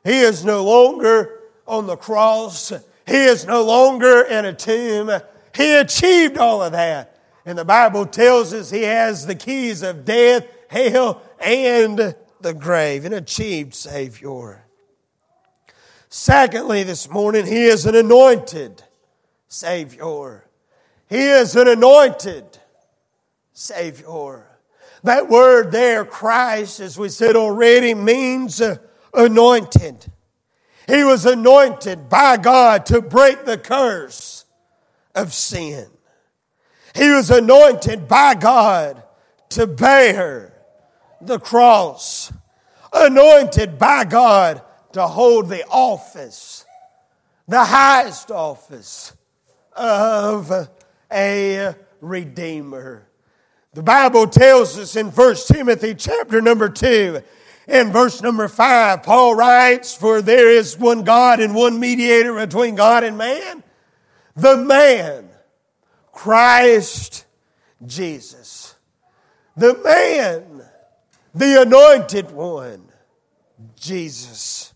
He 0.04 0.20
is 0.20 0.44
no 0.44 0.64
longer 0.64 1.40
on 1.68 1.88
the 1.88 1.96
cross. 1.96 2.72
He 3.06 3.26
is 3.26 3.46
no 3.46 3.64
longer 3.64 4.22
in 4.22 4.46
a 4.46 4.54
tomb. 4.54 5.12
He 5.56 5.76
achieved 5.76 6.38
all 6.38 6.64
of 6.64 6.72
that. 6.72 7.20
And 7.46 7.58
the 7.58 7.66
Bible 7.66 8.06
tells 8.06 8.54
us 8.54 8.72
he 8.72 8.84
has 8.84 9.26
the 9.26 9.36
keys 9.36 9.84
of 9.84 10.06
death, 10.06 10.48
hell, 10.70 11.22
and 11.40 12.16
the 12.42 12.54
grave, 12.54 13.06
an 13.06 13.14
achieved 13.14 13.76
Savior. 13.76 14.66
Secondly, 16.10 16.84
this 16.84 17.10
morning, 17.10 17.46
he 17.46 17.66
is 17.66 17.86
an 17.86 17.96
anointed 17.96 18.84
Savior. 19.48 20.46
He 21.08 21.28
is 21.28 21.56
an 21.56 21.68
anointed 21.68 22.58
Savior. 23.54 24.48
That 25.04 25.30
word 25.30 25.72
there, 25.72 26.04
Christ, 26.04 26.80
as 26.80 26.98
we 26.98 27.10
said 27.10 27.36
already, 27.36 27.94
means 27.94 28.62
anointed. 29.14 30.08
He 30.88 31.04
was 31.04 31.26
anointed 31.26 32.10
by 32.10 32.38
God 32.38 32.86
to 32.88 33.02
break 33.02 33.46
the 33.46 33.58
curse 33.58 34.46
of 35.16 35.34
sin. 35.34 35.88
He 36.94 37.10
was 37.10 37.30
anointed 37.32 38.08
by 38.08 38.36
God 38.36 39.04
to 39.50 39.68
bear 39.68 40.54
the 41.20 41.40
cross, 41.40 42.32
anointed 42.94 43.80
by 43.80 44.06
God 44.06 44.62
to 44.94 45.08
hold 45.08 45.50
the 45.50 45.66
office, 45.68 46.66
the 47.48 47.66
highest 47.66 48.32
office 48.32 49.14
of 49.74 50.70
a 51.12 51.76
redeemer. 52.00 53.08
The 53.74 53.84
Bible 53.84 54.28
tells 54.28 54.78
us 54.80 54.96
in 54.96 55.08
1 55.08 55.36
Timothy 55.48 55.96
chapter 55.96 56.42
number 56.42 56.70
2 56.70 57.22
and 57.68 57.92
verse 57.92 58.22
number 58.22 58.48
5, 58.48 59.04
Paul 59.04 59.36
writes, 59.36 59.94
For 59.94 60.22
there 60.22 60.50
is 60.52 60.78
one 60.78 61.04
God 61.04 61.40
and 61.40 61.56
one 61.56 61.80
mediator 61.80 62.34
between 62.34 62.76
God 62.76 63.04
and 63.04 63.18
man, 63.18 63.64
the 64.36 64.58
man 64.58 65.30
Christ 66.12 67.26
Jesus. 67.86 68.76
The 69.58 69.78
man, 69.84 70.64
the 71.34 71.62
anointed 71.62 72.32
one, 72.32 72.90
Jesus. 73.76 74.74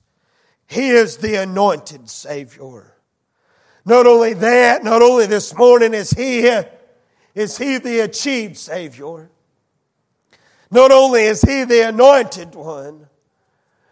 He 0.68 0.90
is 0.90 1.18
the 1.18 1.36
anointed 1.36 2.10
Savior. 2.10 2.96
Not 3.86 4.06
only 4.06 4.34
that, 4.34 4.84
not 4.84 5.02
only 5.02 5.26
this 5.26 5.56
morning 5.56 5.94
is 5.94 6.12
He, 6.12 6.50
is 7.36 7.58
He 7.58 7.78
the 7.78 8.02
achieved 8.02 8.58
Savior. 8.58 9.30
Not 10.72 10.92
only 10.92 11.24
is 11.24 11.42
He 11.42 11.64
the 11.64 11.88
anointed 11.88 12.56
one, 12.56 13.08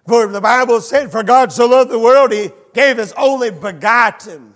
for 0.08 0.28
the 0.28 0.42
Bible 0.42 0.82
said, 0.82 1.12
For 1.12 1.24
God 1.24 1.52
so 1.52 1.68
loved 1.68 1.92
the 1.92 2.00
world, 2.00 2.32
He 2.32 2.52
gave 2.74 2.98
His 2.98 3.14
only 3.14 3.52
begotten 3.52 4.56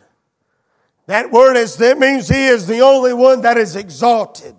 that 1.11 1.29
word 1.29 1.57
is, 1.57 1.75
that 1.75 1.99
means 1.99 2.29
He 2.29 2.45
is 2.45 2.67
the 2.67 2.79
only 2.79 3.13
one 3.13 3.41
that 3.41 3.57
is 3.57 3.75
exalted. 3.75 4.55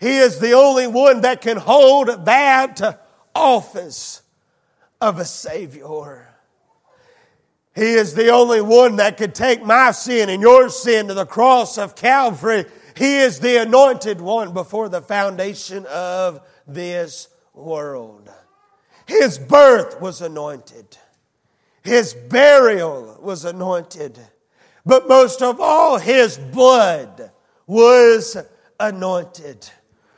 He 0.00 0.16
is 0.16 0.40
the 0.40 0.54
only 0.54 0.88
one 0.88 1.20
that 1.20 1.40
can 1.40 1.56
hold 1.56 2.08
that 2.24 3.06
office 3.32 4.22
of 5.00 5.20
a 5.20 5.24
Savior. 5.24 6.34
He 7.76 7.92
is 7.92 8.14
the 8.14 8.30
only 8.30 8.60
one 8.60 8.96
that 8.96 9.16
could 9.16 9.36
take 9.36 9.64
my 9.64 9.92
sin 9.92 10.28
and 10.28 10.42
your 10.42 10.68
sin 10.68 11.06
to 11.06 11.14
the 11.14 11.26
cross 11.26 11.78
of 11.78 11.94
Calvary. 11.94 12.64
He 12.96 13.18
is 13.18 13.38
the 13.38 13.62
anointed 13.62 14.20
one 14.20 14.52
before 14.52 14.88
the 14.88 15.00
foundation 15.00 15.86
of 15.86 16.40
this 16.66 17.28
world. 17.54 18.30
His 19.06 19.38
birth 19.38 20.00
was 20.00 20.20
anointed. 20.20 20.96
His 21.82 22.14
burial 22.14 23.18
was 23.20 23.44
anointed. 23.44 24.18
But 24.84 25.08
most 25.08 25.42
of 25.42 25.60
all, 25.60 25.98
his 25.98 26.38
blood 26.38 27.30
was 27.66 28.36
anointed. 28.78 29.68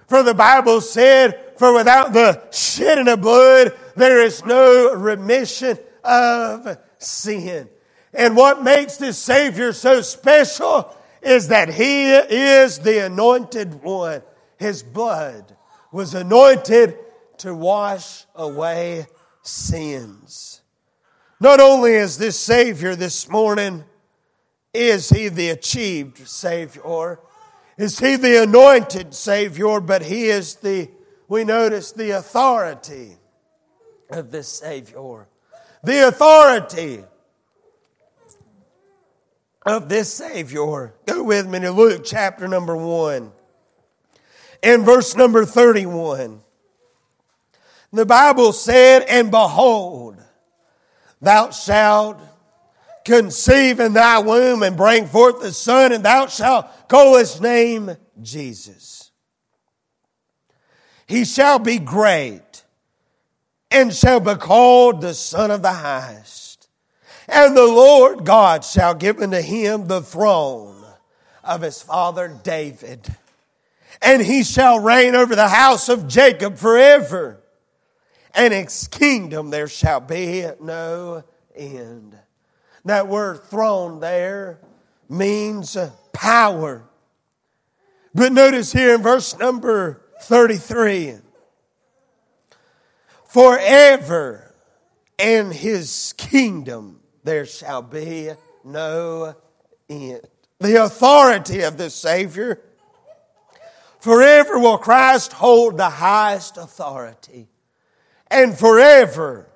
For 0.08 0.22
the 0.22 0.34
Bible 0.34 0.80
said, 0.80 1.58
For 1.58 1.74
without 1.74 2.12
the 2.12 2.50
shedding 2.50 3.08
of 3.08 3.20
blood, 3.20 3.74
there 3.96 4.22
is 4.22 4.44
no 4.44 4.94
remission 4.94 5.78
of 6.02 6.78
sin. 6.98 7.68
And 8.12 8.36
what 8.36 8.62
makes 8.62 8.96
this 8.96 9.18
Savior 9.18 9.72
so 9.72 10.02
special 10.02 10.94
is 11.22 11.48
that 11.48 11.74
He 11.74 12.12
is 12.12 12.78
the 12.78 13.06
anointed 13.06 13.82
one. 13.82 14.22
His 14.56 14.82
blood 14.82 15.56
was 15.94 16.12
anointed 16.12 16.98
to 17.38 17.54
wash 17.54 18.26
away 18.34 19.06
sins. 19.42 20.60
Not 21.38 21.60
only 21.60 21.92
is 21.92 22.18
this 22.18 22.38
Savior 22.38 22.96
this 22.96 23.28
morning, 23.28 23.84
is 24.72 25.08
He 25.08 25.28
the 25.28 25.50
achieved 25.50 26.26
Savior, 26.26 27.20
is 27.78 28.00
He 28.00 28.16
the 28.16 28.42
anointed 28.42 29.14
Savior, 29.14 29.78
but 29.78 30.02
He 30.02 30.24
is 30.24 30.56
the, 30.56 30.90
we 31.28 31.44
notice, 31.44 31.92
the 31.92 32.10
authority 32.10 33.16
of 34.10 34.32
this 34.32 34.48
Savior. 34.48 35.28
The 35.84 36.08
authority 36.08 37.04
of 39.64 39.88
this 39.88 40.12
Savior. 40.12 40.92
Go 41.06 41.22
with 41.22 41.46
me 41.46 41.60
to 41.60 41.70
Luke 41.70 42.02
chapter 42.04 42.48
number 42.48 42.76
1 42.76 43.30
and 44.64 44.84
verse 44.84 45.14
number 45.14 45.44
31. 45.44 46.40
The 47.92 48.06
Bible 48.06 48.52
said, 48.52 49.02
And 49.02 49.30
behold, 49.30 50.16
thou 51.20 51.50
shalt 51.50 52.18
conceive 53.04 53.78
in 53.78 53.92
thy 53.92 54.18
womb 54.18 54.62
and 54.62 54.76
bring 54.76 55.06
forth 55.06 55.44
a 55.44 55.52
son, 55.52 55.92
and 55.92 56.04
thou 56.04 56.26
shalt 56.26 56.66
call 56.88 57.18
his 57.18 57.40
name 57.40 57.96
Jesus. 58.20 59.12
He 61.06 61.24
shall 61.24 61.58
be 61.58 61.78
great 61.78 62.64
and 63.70 63.94
shall 63.94 64.20
be 64.20 64.34
called 64.36 65.00
the 65.00 65.14
Son 65.14 65.50
of 65.50 65.62
the 65.62 65.72
Highest. 65.72 66.68
And 67.28 67.56
the 67.56 67.66
Lord 67.66 68.24
God 68.24 68.64
shall 68.64 68.94
give 68.94 69.20
unto 69.20 69.40
him 69.40 69.86
the 69.86 70.00
throne 70.00 70.84
of 71.42 71.60
his 71.60 71.82
father 71.82 72.28
David. 72.42 73.14
And 74.02 74.22
he 74.22 74.42
shall 74.42 74.80
reign 74.80 75.14
over 75.14 75.34
the 75.34 75.48
house 75.48 75.88
of 75.88 76.08
Jacob 76.08 76.56
forever. 76.56 77.40
And 78.34 78.52
his 78.52 78.88
kingdom 78.88 79.50
there 79.50 79.68
shall 79.68 80.00
be 80.00 80.46
no 80.60 81.24
end. 81.54 82.16
That 82.84 83.08
word 83.08 83.44
throne 83.44 84.00
there 84.00 84.60
means 85.08 85.76
power. 86.12 86.84
But 88.14 88.32
notice 88.32 88.72
here 88.72 88.94
in 88.94 89.02
verse 89.02 89.38
number 89.38 90.02
33 90.22 91.18
forever 93.34 94.54
in 95.18 95.50
his 95.50 96.14
kingdom 96.16 97.00
there 97.24 97.44
shall 97.44 97.82
be 97.82 98.30
no 98.64 99.34
end. 99.88 100.20
The 100.60 100.84
authority 100.84 101.62
of 101.62 101.76
the 101.76 101.90
Savior. 101.90 102.60
Forever 104.04 104.58
will 104.58 104.76
Christ 104.76 105.32
hold 105.32 105.78
the 105.78 105.88
highest 105.88 106.58
authority. 106.58 107.48
And 108.30 108.54
forever 108.54 109.48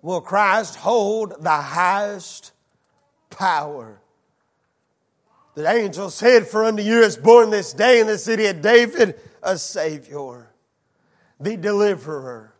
will 0.00 0.22
Christ 0.22 0.76
hold 0.76 1.34
the 1.44 1.50
highest 1.50 2.52
power. 3.28 4.00
The 5.54 5.70
angel 5.70 6.08
said, 6.08 6.46
For 6.46 6.64
unto 6.64 6.82
you 6.82 7.02
is 7.02 7.18
born 7.18 7.50
this 7.50 7.74
day 7.74 8.00
in 8.00 8.06
the 8.06 8.16
city 8.16 8.46
of 8.46 8.62
David 8.62 9.20
a 9.42 9.58
Savior, 9.58 10.50
the 11.38 11.58
deliverer, 11.58 12.54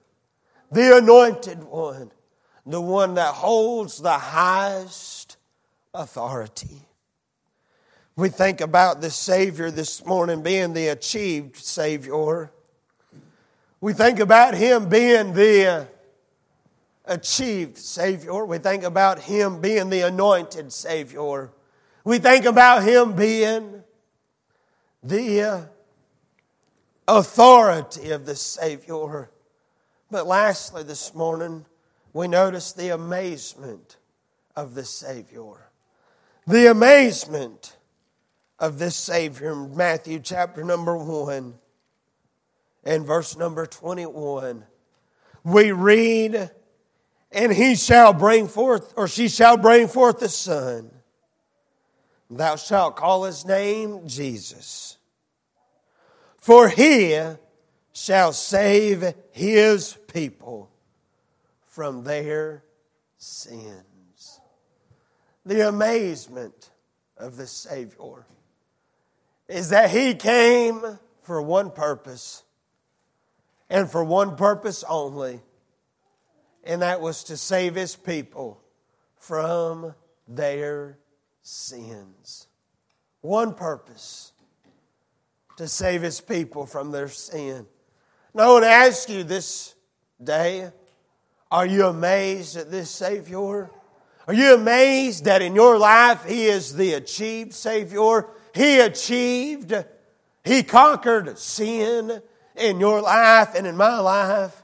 the 0.71 0.99
anointed 0.99 1.65
one, 1.65 2.11
the 2.67 2.83
one 2.83 3.15
that 3.15 3.33
holds 3.33 3.97
the 3.97 4.19
highest 4.19 5.39
authority. 5.95 6.90
We 8.17 8.29
think 8.29 8.61
about 8.61 9.01
the 9.01 9.11
Savior 9.11 9.71
this 9.71 10.05
morning 10.05 10.43
being 10.43 10.73
the 10.73 10.89
achieved 10.89 11.57
Savior. 11.57 12.51
We 13.81 13.93
think 13.93 14.19
about 14.19 14.55
Him 14.55 14.89
being 14.89 15.33
the 15.33 15.89
achieved 17.05 17.79
Savior. 17.79 18.45
We 18.45 18.59
think 18.59 18.83
about 18.83 19.21
Him 19.21 19.61
being 19.61 19.91
the 19.91 20.03
anointed 20.03 20.73
Savior. 20.73 21.51
We 22.05 22.19
think 22.19 22.45
about 22.45 22.83
Him 22.83 23.15
being 23.15 23.83
the 25.03 25.69
authority 27.09 28.11
of 28.11 28.27
the 28.27 28.37
Savior. 28.37 29.31
But 30.11 30.27
lastly, 30.27 30.83
this 30.83 31.15
morning, 31.15 31.65
we 32.13 32.27
notice 32.29 32.73
the 32.73 32.89
amazement 32.91 33.97
of 34.57 34.75
the 34.75 34.85
Savior. 34.85 35.71
The 36.47 36.71
amazement 36.71 37.77
of 38.61 38.79
this 38.79 38.95
Savior 38.95 39.53
in 39.53 39.75
Matthew 39.75 40.21
chapter 40.21 40.63
number 40.63 40.97
1 40.97 41.55
and 42.85 43.07
verse 43.07 43.37
number 43.37 43.65
21. 43.67 44.65
We 45.43 45.73
read 45.73 46.51
and 47.33 47.53
he 47.53 47.75
shall 47.75 48.13
bring 48.13 48.49
forth, 48.49 48.93
or 48.97 49.09
she 49.09 49.29
shall 49.29 49.57
bring 49.57 49.89
forth 49.89 50.21
a 50.21 50.29
son. 50.29 50.91
Thou 52.29 52.57
shalt 52.57 52.97
call 52.97 53.25
his 53.25 53.45
name 53.45 54.07
Jesus. 54.07 54.99
For 56.39 56.69
he 56.69 57.19
shall 57.93 58.33
save 58.33 59.15
his 59.31 59.97
people 60.13 60.71
from 61.67 62.05
their 62.05 62.65
sins. 63.17 64.41
The 65.47 65.69
amazement 65.69 66.71
of 67.17 67.37
the 67.37 67.47
Savior 67.47 68.27
is 69.51 69.71
that 69.71 69.91
he 69.91 70.15
came 70.15 70.99
for 71.23 71.43
one 71.43 71.71
purpose 71.71 72.43
and 73.69 73.91
for 73.91 74.05
one 74.05 74.37
purpose 74.37 74.85
only 74.89 75.41
and 76.65 76.83
that 76.83 77.01
was 77.01 77.25
to 77.25 77.37
save 77.37 77.75
his 77.75 77.97
people 77.97 78.61
from 79.17 79.95
their 80.29 80.99
sins. 81.43 82.47
One 83.23 83.55
purpose 83.55 84.33
to 85.57 85.67
save 85.69 86.03
his 86.03 86.21
people 86.21 86.67
from 86.67 86.91
their 86.91 87.09
sin. 87.09 87.67
Now, 88.33 88.51
I 88.51 88.53
want 88.53 88.65
to 88.65 88.71
ask 88.71 89.09
you 89.09 89.25
this 89.25 89.75
day 90.23 90.71
are 91.51 91.67
you 91.67 91.87
amazed 91.87 92.57
at 92.57 92.71
this 92.71 92.91
Savior? 92.91 93.71
Are 94.29 94.35
you 94.35 94.55
amazed 94.55 95.25
that 95.25 95.43
in 95.43 95.57
your 95.57 95.77
life 95.77 96.25
He 96.25 96.47
is 96.47 96.77
the 96.77 96.93
achieved 96.93 97.53
Savior? 97.53 98.29
He 98.55 98.81
achieved, 98.81 99.75
He 100.45 100.63
conquered 100.63 101.39
sin 101.39 102.23
in 102.57 102.81
your 102.81 103.01
life 103.01 103.55
and 103.55 103.67
in 103.67 103.77
my 103.77 103.99
life. 103.99 104.63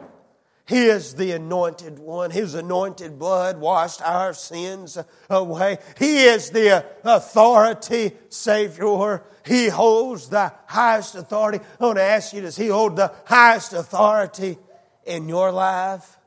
He 0.67 0.87
is 0.87 1.15
the 1.15 1.31
anointed 1.31 2.01
one. 2.01 2.33
His 2.33 2.55
anointed 2.55 3.21
blood 3.21 3.59
washed 3.61 4.03
our 4.03 4.35
sins 4.35 4.99
away. 5.31 5.79
He 5.97 6.25
is 6.25 6.51
the 6.51 6.85
authority 7.05 8.13
Savior. 8.31 9.23
He 9.47 9.69
holds 9.69 10.29
the 10.29 10.53
highest 10.67 11.15
authority. 11.15 11.61
I 11.81 11.85
want 11.85 11.99
to 11.99 12.03
ask 12.03 12.33
you, 12.33 12.41
does 12.41 12.57
He 12.57 12.67
hold 12.67 12.97
the 12.97 13.15
highest 13.27 13.75
authority 13.75 14.59
in 15.05 15.29
your 15.29 15.53
life 15.53 16.19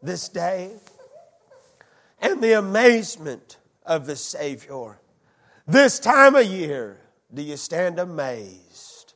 this 0.00 0.28
day? 0.28 0.70
And 2.20 2.40
the 2.40 2.52
amazement 2.52 3.58
of 3.84 4.06
the 4.06 4.16
Savior. 4.16 5.00
This 5.66 5.98
time 5.98 6.34
of 6.34 6.46
year, 6.46 7.00
do 7.32 7.42
you 7.42 7.56
stand 7.56 7.98
amazed 7.98 9.14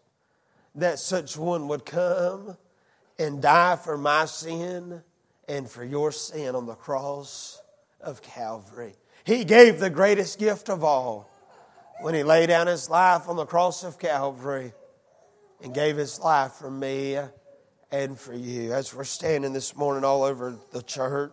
that 0.74 0.98
such 0.98 1.36
one 1.36 1.68
would 1.68 1.84
come? 1.84 2.56
and 3.20 3.42
die 3.42 3.76
for 3.76 3.98
my 3.98 4.24
sin 4.24 5.02
and 5.46 5.70
for 5.70 5.84
your 5.84 6.10
sin 6.10 6.56
on 6.56 6.64
the 6.64 6.74
cross 6.74 7.60
of 8.00 8.22
Calvary. 8.22 8.94
He 9.24 9.44
gave 9.44 9.78
the 9.78 9.90
greatest 9.90 10.38
gift 10.38 10.70
of 10.70 10.82
all 10.82 11.30
when 12.00 12.14
he 12.14 12.22
laid 12.22 12.46
down 12.46 12.66
his 12.66 12.88
life 12.88 13.28
on 13.28 13.36
the 13.36 13.44
cross 13.44 13.84
of 13.84 13.98
Calvary 13.98 14.72
and 15.62 15.74
gave 15.74 15.98
his 15.98 16.18
life 16.18 16.52
for 16.52 16.70
me 16.70 17.18
and 17.92 18.18
for 18.18 18.32
you. 18.32 18.72
As 18.72 18.94
we're 18.94 19.04
standing 19.04 19.52
this 19.52 19.76
morning 19.76 20.02
all 20.02 20.22
over 20.22 20.56
the 20.72 20.80
church, 20.80 21.32